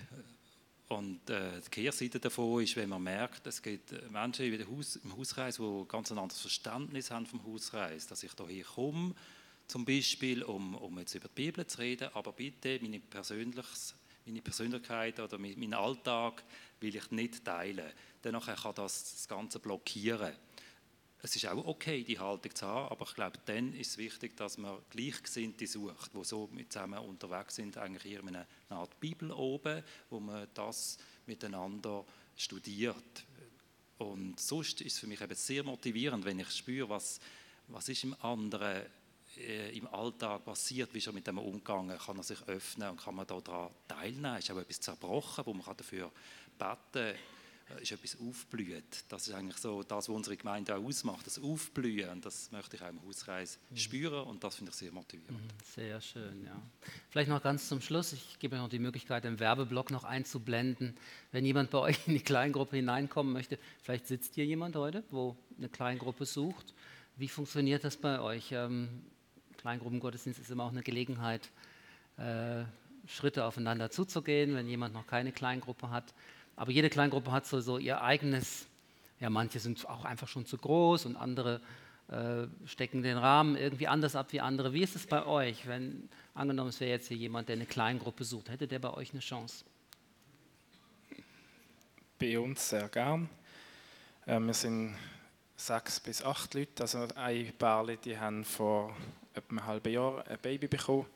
[0.89, 5.17] Und äh, die Kehrseite davon ist, wenn man merkt, es gibt Menschen im, Haus, im
[5.17, 9.15] Hauskreis, die ganz ein anderes Verständnis haben vom Hauskreis, dass ich hier komme
[9.73, 13.95] zum Beispiel, um, um jetzt über die Bibel zu reden, aber bitte meine, Persönliches,
[14.27, 16.45] meine Persönlichkeit oder meinen Alltag
[16.79, 17.91] will ich nicht teilen.
[18.21, 20.35] Danach kann das das Ganze blockieren.
[21.23, 24.37] Es ist auch okay, die Haltung zu haben, aber ich glaube, dann ist es wichtig,
[24.37, 29.33] dass man Gleichgesinnte sucht, die so mit zusammen unterwegs sind, eigentlich in einer Art Bibel
[29.33, 32.05] oben, wo man das miteinander
[32.37, 33.25] studiert.
[33.97, 37.21] Und sonst ist es für mich eben sehr motivierend, wenn ich spüre, was,
[37.69, 38.83] was ist im anderen
[39.43, 43.01] äh, im Alltag passiert, wie ist er mit dem umgegangen, kann er sich öffnen und
[43.01, 46.11] kann man daran teilnehmen, ist auch etwas zerbrochen, wo man dafür
[46.59, 47.15] beten kann,
[47.77, 49.05] äh, ist etwas aufblüht.
[49.09, 52.77] Das ist eigentlich so das, was unsere Gemeinde auch ausmacht, das Aufblühen und das möchte
[52.77, 53.77] ich auch im Hauskreis mhm.
[53.77, 55.41] spüren und das finde ich sehr motivierend.
[55.41, 56.61] Mhm, sehr schön, ja.
[57.11, 60.97] Vielleicht noch ganz zum Schluss, ich gebe euch noch die Möglichkeit, den Werbeblock noch einzublenden.
[61.31, 65.37] Wenn jemand bei euch in die Kleingruppe hineinkommen möchte, vielleicht sitzt hier jemand heute, wo
[65.59, 66.75] eine Kleingruppe sucht.
[67.17, 68.53] Wie funktioniert das bei euch?
[68.53, 69.05] Ähm,
[69.63, 71.49] Kleingruppengottesdienst ist immer auch eine Gelegenheit,
[72.19, 72.65] äh,
[73.07, 76.15] Schritte aufeinander zuzugehen, wenn jemand noch keine Kleingruppe hat.
[76.57, 78.67] Aber jede Kleingruppe hat so, so ihr eigenes,
[79.21, 81.61] ja, manche sind auch einfach schon zu groß und andere
[82.09, 84.73] äh, stecken den Rahmen irgendwie anders ab wie andere.
[84.73, 88.25] Wie ist es bei euch, wenn angenommen es wäre jetzt hier jemand, der eine Kleingruppe
[88.25, 89.65] sucht, hätte der bei euch eine Chance?
[92.19, 93.29] Bei uns sehr gern.
[94.27, 94.97] Äh, wir sind
[95.57, 98.97] sechs bis acht Leute, also ein paar, die haben vor
[99.35, 101.07] etwa einem halben Jahr ein Baby bekommen.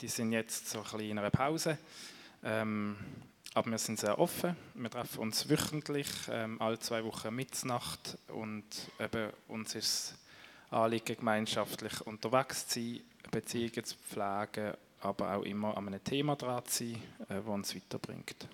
[0.00, 1.78] Die sind jetzt so ein bisschen in einer Pause.
[2.44, 2.96] Ähm,
[3.54, 4.56] aber wir sind sehr offen.
[4.74, 8.64] Wir treffen uns wöchentlich, ähm, alle zwei Wochen Mitternacht und
[8.98, 10.14] eben uns ist
[10.70, 16.64] Anliegen, gemeinschaftlich unterwegs zu sein, Beziehungen zu pflegen, aber auch immer an einem Thema dran
[16.64, 18.48] zu sein, äh, das uns weiterbringt.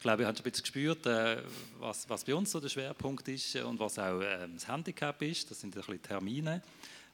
[0.00, 1.42] Ich glaube, ihr habt schon ein bisschen gespürt, äh,
[1.78, 5.50] was, was bei uns so der Schwerpunkt ist und was auch äh, das Handicap ist.
[5.50, 6.62] Das sind ein bisschen Termine.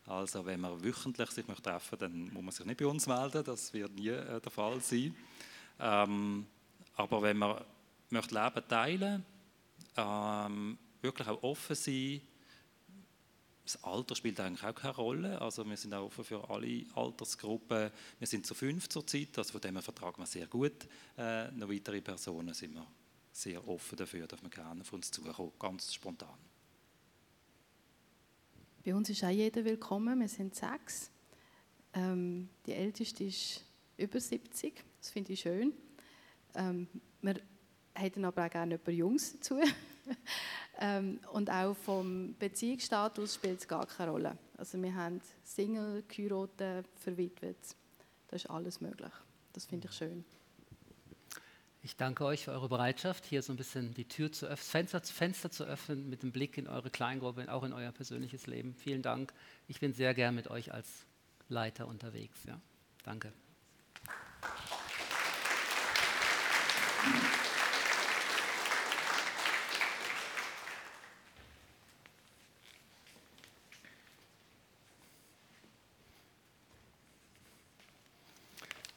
[0.07, 3.43] Also wenn man wöchentlich sich möchte treffen dann muss man sich nicht bei uns melden,
[3.43, 5.17] das wird nie äh, der Fall sein.
[5.81, 6.47] Ähm,
[6.95, 7.61] aber wenn man
[8.11, 9.27] möchte Leben teilen
[9.97, 12.21] ähm, wirklich auch offen sein,
[13.67, 15.41] das Alter spielt eigentlich auch keine Rolle.
[15.41, 17.91] Also wir sind auch offen für alle Altersgruppen.
[18.19, 20.87] Wir sind zu fünf zurzeit, also von dem vertragen wir sehr gut.
[21.19, 22.87] Äh, noch weitere Personen sind wir
[23.33, 26.39] sehr offen dafür, dass wir gerne auf uns zukommen, ganz spontan.
[28.85, 30.21] Bei uns ist auch jeder willkommen.
[30.21, 31.11] Wir sind sechs.
[31.93, 33.65] Ähm, die älteste ist
[33.97, 34.75] über 70.
[35.01, 35.73] Das finde ich schön.
[36.55, 36.87] Ähm,
[37.21, 37.41] wir
[37.95, 39.61] hätten aber auch gerne ein paar Jungs dazu.
[40.79, 44.39] ähm, und auch vom Beziehungsstatus spielt es gar keine Rolle.
[44.59, 47.57] Also wir haben Single, geheiratet, verwitwet.
[48.29, 49.13] Das ist alles möglich.
[49.53, 50.25] Das finde ich schön.
[51.83, 55.01] Ich danke euch für eure Bereitschaft, hier so ein bisschen die Tür zu öffnen, Fenster,
[55.01, 58.75] Fenster zu öffnen mit dem Blick in eure Kleingruppe, auch in euer persönliches Leben.
[58.75, 59.33] Vielen Dank.
[59.69, 61.07] Ich bin sehr gern mit euch als
[61.49, 62.43] Leiter unterwegs.
[62.45, 62.61] Ja.
[63.05, 63.33] Danke.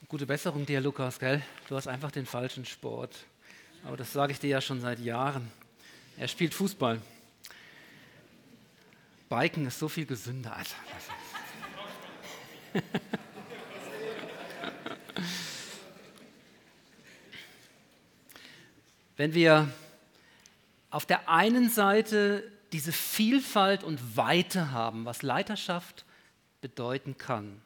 [0.09, 1.43] Gute Besserung dir, Lukas, gell?
[1.67, 3.15] Du hast einfach den falschen Sport.
[3.85, 5.51] Aber das sage ich dir ja schon seit Jahren.
[6.17, 6.99] Er spielt Fußball.
[9.29, 10.55] Biken ist so viel gesünder.
[10.55, 10.75] Alter.
[19.15, 19.71] Wenn wir
[20.89, 26.03] auf der einen Seite diese Vielfalt und Weite haben, was Leiterschaft
[26.61, 27.61] bedeuten kann,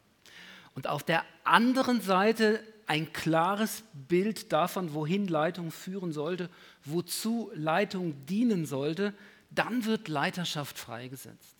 [0.75, 6.49] und auf der anderen Seite ein klares Bild davon, wohin Leitung führen sollte,
[6.83, 9.13] wozu Leitung dienen sollte,
[9.51, 11.55] dann wird Leiterschaft freigesetzt.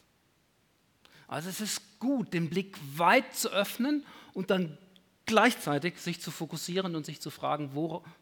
[1.28, 4.78] Also es ist gut, den Blick weit zu öffnen und dann
[5.26, 7.72] gleichzeitig sich zu fokussieren und sich zu fragen,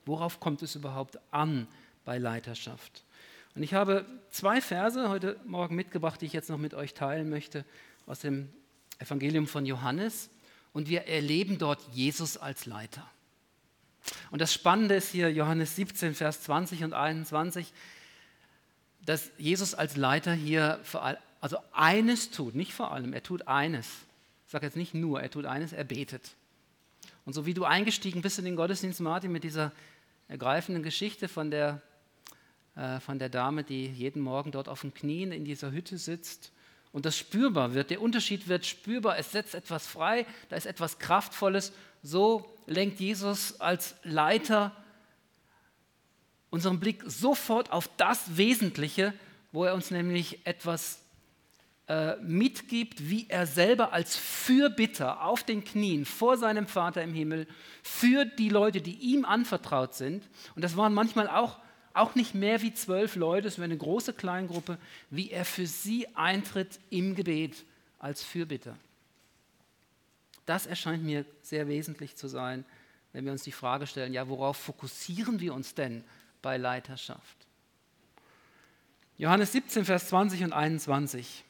[0.06, 1.68] worauf kommt es überhaupt an
[2.06, 3.04] bei Leiterschaft.
[3.56, 7.30] Und ich habe zwei Verse heute Morgen mitgebracht, die ich jetzt noch mit euch teilen
[7.30, 7.66] möchte,
[8.06, 8.50] aus dem
[9.00, 10.30] Evangelium von Johannes
[10.74, 13.10] und wir erleben dort Jesus als Leiter.
[14.32, 17.72] Und das Spannende ist hier Johannes 17, Vers 20 und 21,
[19.06, 23.88] dass Jesus als Leiter hier allem, also eines tut, nicht vor allem, er tut eines.
[24.46, 26.32] Ich sage jetzt nicht nur, er tut eines, er betet.
[27.26, 29.72] Und so wie du eingestiegen bist in den Gottesdienst, Martin, mit dieser
[30.28, 31.82] ergreifenden Geschichte von der,
[32.76, 36.52] äh, von der Dame, die jeden Morgen dort auf den Knien in dieser Hütte sitzt
[36.92, 41.00] und das spürbar wird, der Unterschied wird spürbar, es setzt etwas frei, da ist etwas
[41.00, 41.72] Kraftvolles.
[42.04, 44.76] So lenkt Jesus als Leiter
[46.50, 49.14] unseren Blick sofort auf das Wesentliche,
[49.52, 51.02] wo er uns nämlich etwas
[51.88, 57.48] äh, mitgibt, wie er selber als Fürbitter auf den Knien vor seinem Vater im Himmel
[57.84, 61.58] für die Leute, die ihm anvertraut sind, und das waren manchmal auch
[61.94, 64.78] auch nicht mehr wie zwölf Leute, wäre eine große Kleingruppe,
[65.10, 67.64] wie er für sie eintritt im Gebet
[68.00, 68.78] als Fürbitter.
[70.46, 72.66] Das erscheint mir sehr wesentlich zu sein,
[73.14, 76.04] wenn wir uns die Frage stellen, ja, worauf fokussieren wir uns denn
[76.42, 77.38] bei Leiterschaft?
[79.18, 81.44] Johannes 17, Vers 20 und 21.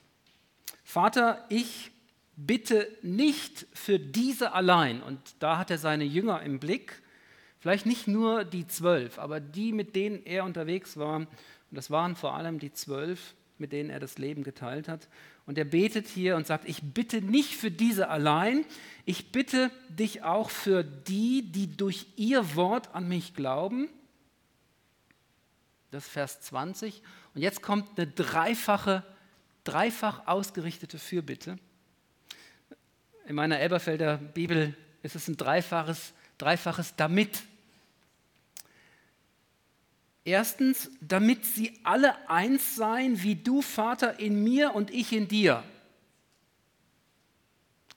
[0.84, 1.91] Vater, ich
[2.36, 7.01] bitte nicht für diese allein, und da hat er seine Jünger im Blick,
[7.62, 11.17] Vielleicht nicht nur die zwölf, aber die, mit denen er unterwegs war.
[11.17, 11.30] Und
[11.69, 15.08] das waren vor allem die zwölf, mit denen er das Leben geteilt hat.
[15.45, 18.65] Und er betet hier und sagt, ich bitte nicht für diese allein,
[19.06, 23.89] ich bitte dich auch für die, die durch ihr Wort an mich glauben.
[25.91, 27.04] Das ist Vers 20.
[27.36, 29.04] Und jetzt kommt eine dreifache,
[29.65, 31.60] dreifach ausgerichtete Fürbitte.
[33.28, 37.43] In meiner Elberfelder Bibel ist es ein dreifaches, dreifaches damit.
[40.24, 45.64] Erstens, damit sie alle eins seien, wie du, Vater, in mir und ich in dir.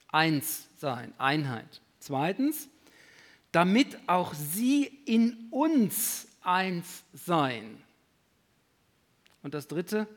[0.08, 1.82] Eins sein, Einheit.
[2.00, 2.68] Zweitens,
[3.52, 7.82] damit auch sie in uns eins seien.
[9.42, 10.08] Und das Dritte,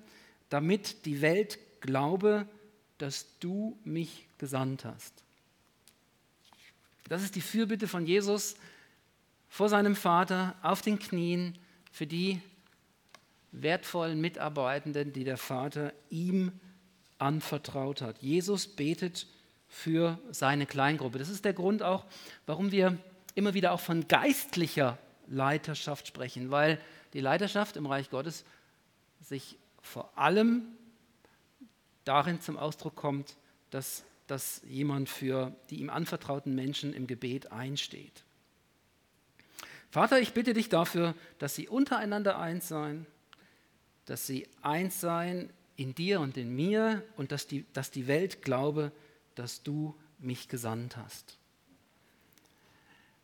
[0.50, 2.48] damit die Welt glaube,
[2.98, 5.14] dass du mich gesandt hast.
[7.10, 8.56] Das ist die Fürbitte von Jesus
[9.50, 11.58] vor seinem Vater auf den Knien
[11.98, 12.40] für die
[13.52, 16.52] wertvollen Mitarbeitenden, die der Vater ihm
[17.18, 18.20] anvertraut hat.
[18.20, 19.26] Jesus betet
[19.68, 21.18] für seine Kleingruppe.
[21.18, 22.06] Das ist der Grund auch,
[22.46, 23.00] warum wir
[23.34, 26.80] immer wieder auch von geistlicher Leiterschaft sprechen, weil
[27.14, 28.46] die Leiterschaft im Reich Gottes
[29.20, 30.68] sich vor allem
[32.04, 33.38] darin zum Ausdruck kommt,
[33.72, 38.24] dass, dass jemand für die ihm anvertrauten Menschen im Gebet einsteht.
[39.90, 43.06] Vater, ich bitte dich dafür, dass sie untereinander eins seien,
[44.06, 48.42] dass sie eins seien in dir und in mir und dass die, dass die Welt
[48.42, 48.92] glaube,
[49.36, 51.38] dass du mich gesandt hast.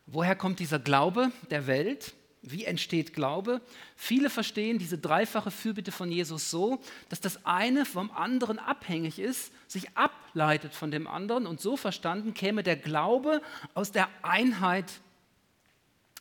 [0.05, 2.13] Woher kommt dieser Glaube der Welt?
[2.41, 3.61] Wie entsteht Glaube?
[3.95, 9.53] Viele verstehen diese dreifache Fürbitte von Jesus so, dass das eine vom anderen abhängig ist,
[9.67, 13.41] sich ableitet von dem anderen und so verstanden käme der Glaube
[13.73, 14.91] aus der Einheit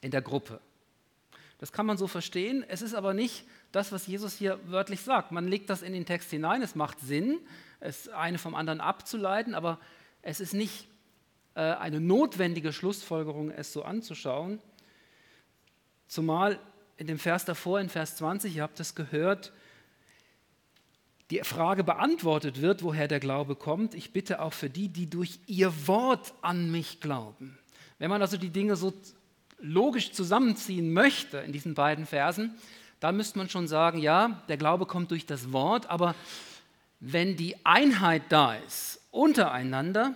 [0.02, 0.60] in der Gruppe.
[1.58, 2.64] Das kann man so verstehen.
[2.68, 5.32] Es ist aber nicht das, was Jesus hier wörtlich sagt.
[5.32, 7.38] Man legt das in den Text hinein, es macht Sinn,
[7.80, 9.78] es eine vom anderen abzuleiten, aber
[10.20, 10.88] es ist nicht
[11.54, 14.58] äh, eine notwendige Schlussfolgerung, es so anzuschauen.
[16.08, 16.58] Zumal
[16.96, 19.52] in dem Vers davor, in Vers 20, ihr habt es gehört,
[21.30, 23.94] die Frage beantwortet wird, woher der Glaube kommt.
[23.94, 27.58] Ich bitte auch für die, die durch ihr Wort an mich glauben.
[27.98, 28.92] Wenn man also die Dinge so
[29.62, 32.54] logisch zusammenziehen möchte in diesen beiden Versen,
[33.00, 36.14] da müsste man schon sagen, ja, der Glaube kommt durch das Wort, aber
[37.00, 40.14] wenn die Einheit da ist untereinander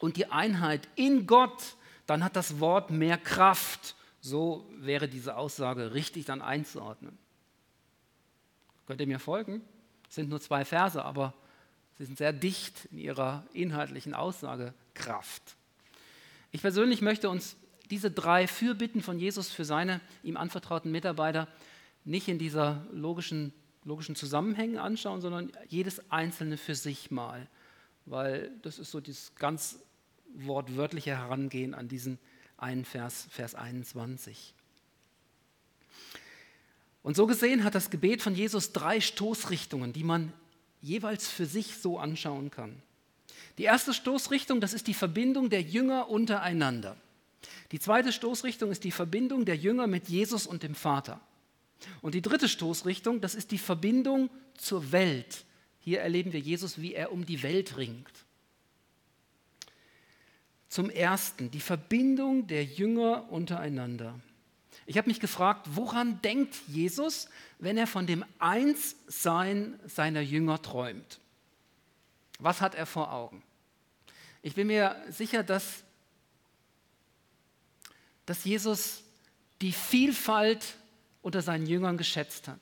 [0.00, 3.94] und die Einheit in Gott, dann hat das Wort mehr Kraft.
[4.20, 7.16] So wäre diese Aussage richtig dann einzuordnen.
[8.86, 9.62] Könnt ihr mir folgen?
[10.08, 11.32] Es sind nur zwei Verse, aber
[11.96, 15.56] sie sind sehr dicht in ihrer inhaltlichen Aussagekraft.
[16.50, 17.56] Ich persönlich möchte uns
[17.92, 21.46] diese drei Fürbitten von Jesus für seine ihm anvertrauten Mitarbeiter
[22.04, 23.52] nicht in dieser logischen,
[23.84, 27.46] logischen Zusammenhängen anschauen, sondern jedes einzelne für sich mal,
[28.06, 29.78] weil das ist so dieses ganz
[30.34, 32.18] wortwörtliche Herangehen an diesen
[32.56, 34.54] einen Vers, Vers 21.
[37.02, 40.32] Und so gesehen hat das Gebet von Jesus drei Stoßrichtungen, die man
[40.80, 42.80] jeweils für sich so anschauen kann.
[43.58, 46.96] Die erste Stoßrichtung, das ist die Verbindung der Jünger untereinander.
[47.72, 51.20] Die zweite Stoßrichtung ist die Verbindung der Jünger mit Jesus und dem Vater.
[52.00, 55.44] Und die dritte Stoßrichtung, das ist die Verbindung zur Welt.
[55.80, 58.12] Hier erleben wir Jesus, wie er um die Welt ringt.
[60.68, 64.20] Zum Ersten, die Verbindung der Jünger untereinander.
[64.86, 71.20] Ich habe mich gefragt, woran denkt Jesus, wenn er von dem Einssein seiner Jünger träumt?
[72.38, 73.42] Was hat er vor Augen?
[74.42, 75.84] Ich bin mir sicher, dass,
[78.26, 79.02] dass Jesus
[79.60, 80.76] die Vielfalt
[81.22, 82.60] unter seinen Jüngern geschätzt hat.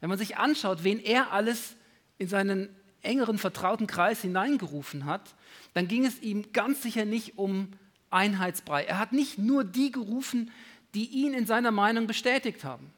[0.00, 1.74] Wenn man sich anschaut, wen er alles
[2.18, 2.68] in seinen
[3.02, 5.34] engeren vertrauten Kreis hineingerufen hat,
[5.72, 7.72] dann ging es ihm ganz sicher nicht um
[8.10, 8.84] Einheitsbrei.
[8.84, 10.50] Er hat nicht nur die gerufen,
[10.94, 12.92] die ihn in seiner Meinung bestätigt haben.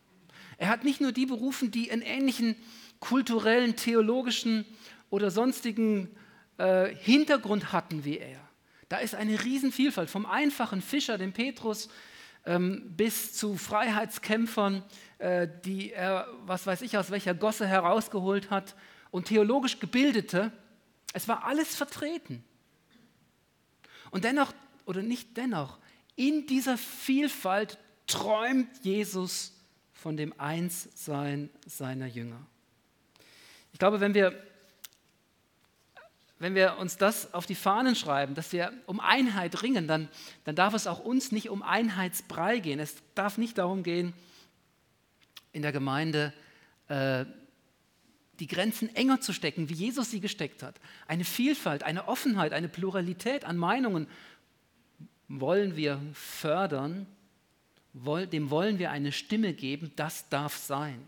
[0.59, 2.57] Er hat nicht nur die berufen, die einen ähnlichen
[3.01, 4.64] kulturellen, theologischen
[5.11, 6.09] oder sonstigen
[6.59, 8.45] äh, Hintergrund hatten wie er.
[8.88, 11.88] Da ist eine Riesenvielfalt, vom einfachen Fischer, dem Petrus,
[12.44, 14.85] ähm, bis zu Freiheitskämpfern,
[15.18, 18.77] äh, die er, was weiß ich, aus welcher Gosse herausgeholt hat
[19.11, 20.53] und theologisch Gebildete.
[21.12, 22.44] Es war alles vertreten.
[24.11, 24.53] Und dennoch,
[24.85, 25.79] oder nicht dennoch,
[26.14, 29.53] in dieser Vielfalt träumt Jesus
[29.92, 32.46] von dem Einssein seiner Jünger.
[33.73, 34.46] Ich glaube, wenn wir
[36.38, 40.08] wenn wir uns das auf die Fahnen schreiben, dass wir um Einheit ringen, dann,
[40.44, 42.78] dann darf es auch uns nicht um Einheitsbrei gehen.
[42.78, 44.12] Es darf nicht darum gehen,
[45.52, 46.34] in der Gemeinde
[46.88, 47.24] äh,
[48.38, 50.78] die Grenzen enger zu stecken, wie Jesus sie gesteckt hat.
[51.06, 54.06] Eine Vielfalt, eine Offenheit, eine Pluralität an Meinungen
[55.28, 57.06] wollen wir fördern,
[57.94, 61.00] dem wollen wir eine Stimme geben, das darf sein.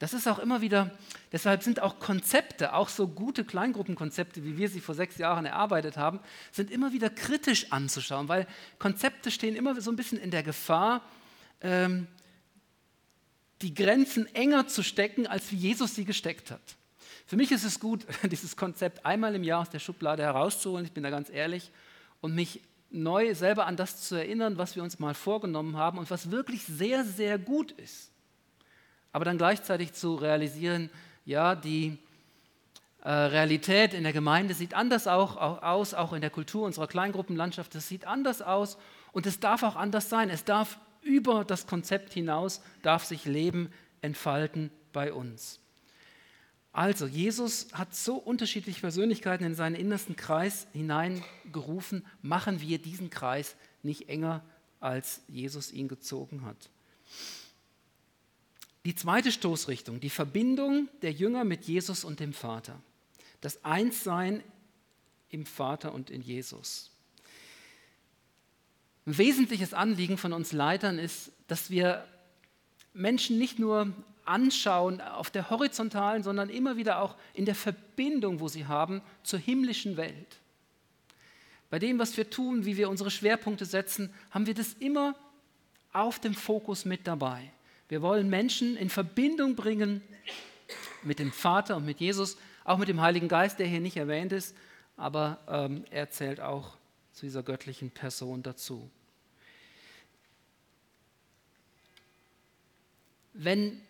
[0.00, 0.90] Das ist auch immer wieder,
[1.30, 5.98] deshalb sind auch Konzepte, auch so gute Kleingruppenkonzepte, wie wir sie vor sechs Jahren erarbeitet
[5.98, 6.20] haben,
[6.52, 8.46] sind immer wieder kritisch anzuschauen, weil
[8.78, 11.02] Konzepte stehen immer so ein bisschen in der Gefahr,
[11.60, 12.06] ähm,
[13.60, 16.62] die Grenzen enger zu stecken, als wie Jesus sie gesteckt hat.
[17.26, 20.92] Für mich ist es gut, dieses Konzept einmal im Jahr aus der Schublade herauszuholen, ich
[20.92, 21.70] bin da ganz ehrlich,
[22.22, 26.10] und mich neu selber an das zu erinnern, was wir uns mal vorgenommen haben und
[26.10, 28.09] was wirklich sehr, sehr gut ist
[29.12, 30.90] aber dann gleichzeitig zu realisieren,
[31.24, 31.98] ja, die
[33.02, 36.86] äh, Realität in der Gemeinde sieht anders auch, auch, aus, auch in der Kultur unserer
[36.86, 38.76] Kleingruppenlandschaft, es sieht anders aus
[39.12, 40.30] und es darf auch anders sein.
[40.30, 45.60] Es darf über das Konzept hinaus darf sich Leben entfalten bei uns.
[46.72, 52.06] Also, Jesus hat so unterschiedliche Persönlichkeiten in seinen innersten Kreis hineingerufen.
[52.22, 54.42] Machen wir diesen Kreis nicht enger,
[54.78, 56.70] als Jesus ihn gezogen hat.
[58.84, 62.80] Die zweite Stoßrichtung, die Verbindung der Jünger mit Jesus und dem Vater.
[63.40, 64.42] Das Einssein
[65.28, 66.90] im Vater und in Jesus.
[69.06, 72.06] Ein wesentliches Anliegen von uns Leitern ist, dass wir
[72.94, 73.92] Menschen nicht nur
[74.24, 79.38] anschauen auf der horizontalen, sondern immer wieder auch in der Verbindung, wo sie haben, zur
[79.38, 80.38] himmlischen Welt.
[81.68, 85.14] Bei dem, was wir tun, wie wir unsere Schwerpunkte setzen, haben wir das immer
[85.92, 87.52] auf dem Fokus mit dabei.
[87.90, 90.00] Wir wollen Menschen in Verbindung bringen
[91.02, 94.30] mit dem Vater und mit Jesus, auch mit dem Heiligen Geist, der hier nicht erwähnt
[94.30, 94.56] ist,
[94.96, 96.76] aber ähm, er zählt auch
[97.12, 98.88] zu dieser göttlichen Person dazu.
[103.32, 103.80] Wenn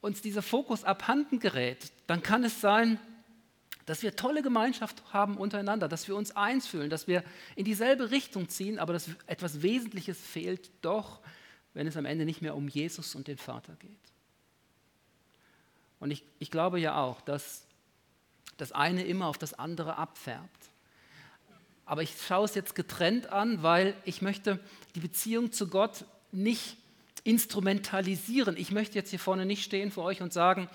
[0.00, 2.98] uns dieser Fokus abhanden gerät, dann kann es sein,
[3.86, 7.22] dass wir tolle Gemeinschaft haben untereinander, dass wir uns eins fühlen, dass wir
[7.54, 11.20] in dieselbe Richtung ziehen, aber dass etwas Wesentliches fehlt doch,
[11.74, 13.90] wenn es am Ende nicht mehr um Jesus und den Vater geht.
[16.00, 17.64] Und ich, ich glaube ja auch, dass
[18.56, 20.70] das eine immer auf das andere abfärbt.
[21.84, 24.58] Aber ich schaue es jetzt getrennt an, weil ich möchte
[24.94, 26.76] die Beziehung zu Gott nicht
[27.24, 28.56] instrumentalisieren.
[28.56, 30.68] Ich möchte jetzt hier vorne nicht stehen vor euch und sagen,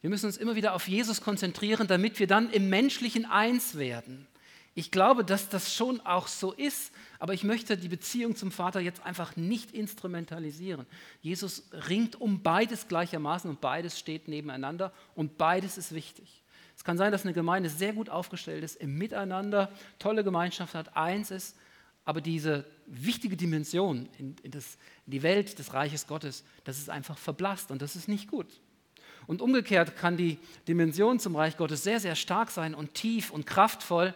[0.00, 4.26] wir müssen uns immer wieder auf Jesus konzentrieren, damit wir dann im Menschlichen eins werden.
[4.74, 8.80] Ich glaube, dass das schon auch so ist, aber ich möchte die Beziehung zum Vater
[8.80, 10.86] jetzt einfach nicht instrumentalisieren.
[11.20, 16.42] Jesus ringt um beides gleichermaßen und beides steht nebeneinander und beides ist wichtig.
[16.76, 20.96] Es kann sein, dass eine Gemeinde sehr gut aufgestellt ist, im Miteinander, tolle Gemeinschaft hat,
[20.96, 21.56] eins ist,
[22.04, 26.88] aber diese wichtige Dimension in, in, das, in die Welt des Reiches Gottes, das ist
[26.88, 28.46] einfach verblasst und das ist nicht gut.
[29.26, 33.46] Und umgekehrt kann die Dimension zum Reich Gottes sehr, sehr stark sein und tief und
[33.46, 34.14] kraftvoll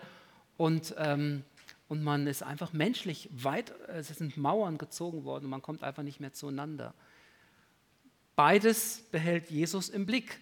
[0.57, 1.45] und, ähm,
[1.89, 6.03] und man ist einfach menschlich weit, es sind Mauern gezogen worden und man kommt einfach
[6.03, 6.95] nicht mehr zueinander.
[8.37, 10.41] Beides behält Jesus im Blick.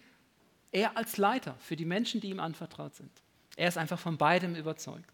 [0.71, 3.11] Er als Leiter für die Menschen, die ihm anvertraut sind.
[3.55, 5.13] Er ist einfach von beidem überzeugt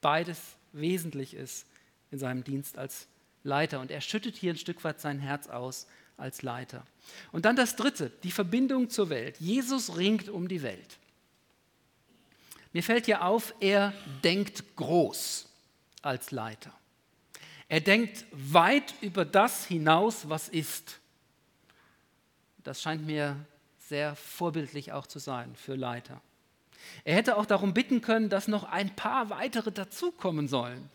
[0.00, 0.40] beides
[0.72, 1.66] wesentlich ist
[2.10, 3.06] in seinem Dienst als
[3.42, 3.80] Leiter.
[3.80, 5.86] Und er schüttet hier ein Stück weit sein Herz aus
[6.16, 6.84] als Leiter.
[7.32, 9.38] Und dann das Dritte, die Verbindung zur Welt.
[9.38, 10.98] Jesus ringt um die Welt.
[12.72, 13.92] Mir fällt hier auf, er
[14.22, 15.48] denkt groß
[16.02, 16.72] als Leiter.
[17.68, 20.98] Er denkt weit über das hinaus, was ist.
[22.64, 23.36] Das scheint mir
[23.78, 26.20] sehr vorbildlich auch zu sein für Leiter.
[27.04, 30.88] Er hätte auch darum bitten können, dass noch ein paar weitere dazukommen sollen.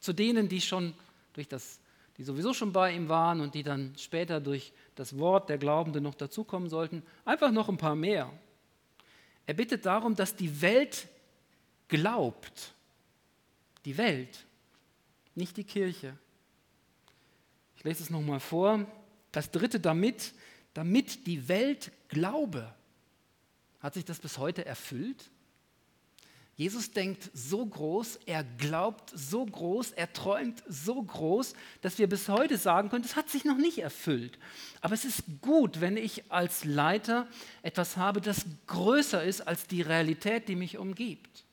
[0.00, 0.94] Zu denen, die schon
[1.32, 1.80] durch das,
[2.16, 6.02] die sowieso schon bei ihm waren und die dann später durch das Wort der Glaubenden
[6.02, 8.30] noch dazukommen sollten, einfach noch ein paar mehr.
[9.48, 11.08] Er bittet darum, dass die Welt
[11.88, 12.74] glaubt.
[13.86, 14.44] Die Welt,
[15.34, 16.18] nicht die Kirche.
[17.74, 18.86] Ich lese es nochmal vor.
[19.32, 20.34] Das dritte damit,
[20.74, 22.74] damit die Welt glaube.
[23.80, 25.30] Hat sich das bis heute erfüllt?
[26.58, 32.28] Jesus denkt so groß, er glaubt so groß, er träumt so groß, dass wir bis
[32.28, 34.40] heute sagen können, das hat sich noch nicht erfüllt.
[34.80, 37.28] Aber es ist gut, wenn ich als Leiter
[37.62, 41.44] etwas habe, das größer ist als die Realität, die mich umgibt.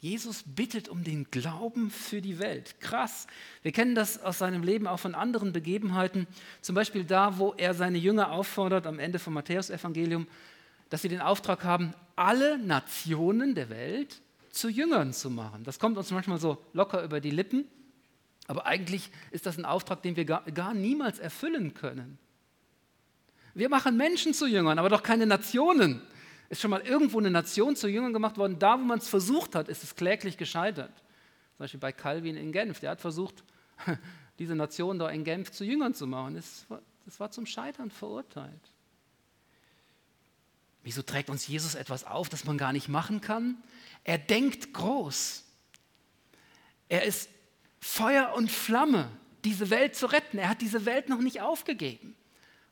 [0.00, 2.80] Jesus bittet um den Glauben für die Welt.
[2.80, 3.26] Krass.
[3.62, 6.26] Wir kennen das aus seinem Leben auch von anderen Begebenheiten.
[6.62, 10.26] Zum Beispiel da, wo er seine Jünger auffordert, am Ende vom Matthäusevangelium,
[10.92, 14.20] dass sie den Auftrag haben, alle Nationen der Welt
[14.50, 15.64] zu Jüngern zu machen.
[15.64, 17.64] Das kommt uns manchmal so locker über die Lippen,
[18.46, 22.18] aber eigentlich ist das ein Auftrag, den wir gar, gar niemals erfüllen können.
[23.54, 26.02] Wir machen Menschen zu Jüngern, aber doch keine Nationen.
[26.50, 28.58] Ist schon mal irgendwo eine Nation zu Jüngern gemacht worden?
[28.58, 30.94] Da, wo man es versucht hat, ist es kläglich gescheitert.
[30.94, 32.80] Zum Beispiel bei Calvin in Genf.
[32.80, 33.44] Der hat versucht,
[34.38, 36.34] diese Nation da in Genf zu Jüngern zu machen.
[36.34, 38.72] Das war, das war zum Scheitern verurteilt.
[40.82, 43.56] Wieso trägt uns Jesus etwas auf, das man gar nicht machen kann?
[44.04, 45.44] Er denkt groß.
[46.88, 47.28] Er ist
[47.80, 49.08] Feuer und Flamme,
[49.44, 50.38] diese Welt zu retten.
[50.38, 52.16] Er hat diese Welt noch nicht aufgegeben.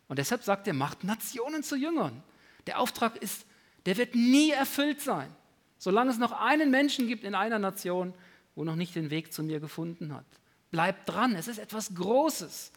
[0.08, 2.22] Und deshalb sagt er, macht Nationen zu Jüngern.
[2.66, 3.46] Der Auftrag ist,
[3.86, 5.34] der wird nie erfüllt sein,
[5.78, 8.12] solange es noch einen Menschen gibt in einer Nation,
[8.54, 10.26] wo noch nicht den Weg zu mir gefunden hat.
[10.70, 12.72] Bleibt dran, es ist etwas Großes.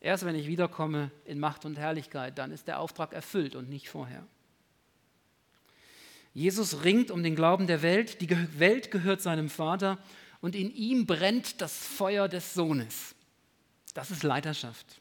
[0.00, 3.88] Erst wenn ich wiederkomme in Macht und Herrlichkeit, dann ist der Auftrag erfüllt und nicht
[3.88, 4.26] vorher.
[6.34, 8.20] Jesus ringt um den Glauben der Welt.
[8.20, 9.98] Die Welt gehört seinem Vater
[10.40, 13.14] und in ihm brennt das Feuer des Sohnes.
[13.94, 15.00] Das ist Leiterschaft.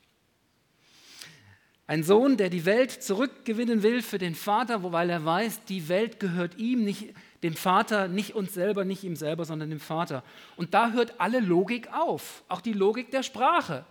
[1.87, 6.19] Ein Sohn, der die Welt zurückgewinnen will für den Vater, weil er weiß, die Welt
[6.19, 7.13] gehört ihm, nicht
[7.43, 10.23] dem Vater, nicht uns selber, nicht ihm selber, sondern dem Vater.
[10.55, 13.83] Und da hört alle Logik auf, auch die Logik der Sprache.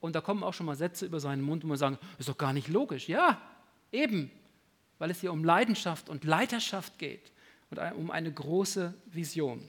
[0.00, 2.38] Und da kommen auch schon mal Sätze über seinen Mund, wo man sagen, ist doch
[2.38, 3.08] gar nicht logisch.
[3.08, 3.40] Ja,
[3.92, 4.30] eben,
[5.00, 7.32] weil es hier um Leidenschaft und Leiterschaft geht
[7.70, 9.66] und um eine große Vision.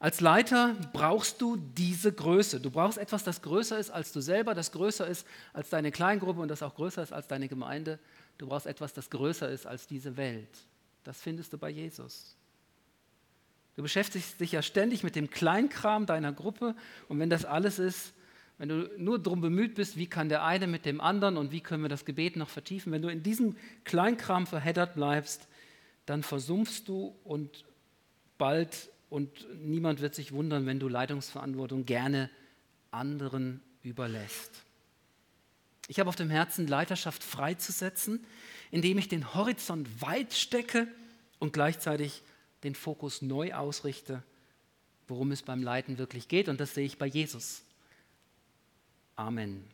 [0.00, 2.58] Als Leiter brauchst du diese Größe.
[2.58, 6.40] Du brauchst etwas, das größer ist als du selber, das größer ist als deine Kleingruppe
[6.40, 7.98] und das auch größer ist als deine Gemeinde.
[8.38, 10.56] Du brauchst etwas, das größer ist als diese Welt.
[11.04, 12.34] Das findest du bei Jesus.
[13.76, 16.74] Du beschäftigst dich ja ständig mit dem Kleinkram deiner Gruppe
[17.08, 18.14] und wenn das alles ist,
[18.58, 21.60] wenn du nur darum bemüht bist, wie kann der eine mit dem anderen und wie
[21.60, 25.46] können wir das Gebet noch vertiefen, wenn du in diesem Kleinkram verheddert bleibst,
[26.06, 27.64] dann versumpfst du und
[28.36, 32.30] bald und niemand wird sich wundern, wenn du Leitungsverantwortung gerne
[32.90, 34.64] anderen überlässt.
[35.86, 38.26] Ich habe auf dem Herzen, Leiterschaft freizusetzen,
[38.70, 40.88] indem ich den Horizont weit stecke
[41.38, 42.22] und gleichzeitig
[42.64, 44.22] den Fokus neu ausrichte,
[45.06, 46.48] worum es beim Leiten wirklich geht.
[46.48, 47.62] Und das sehe ich bei Jesus.
[49.18, 49.64] Amen.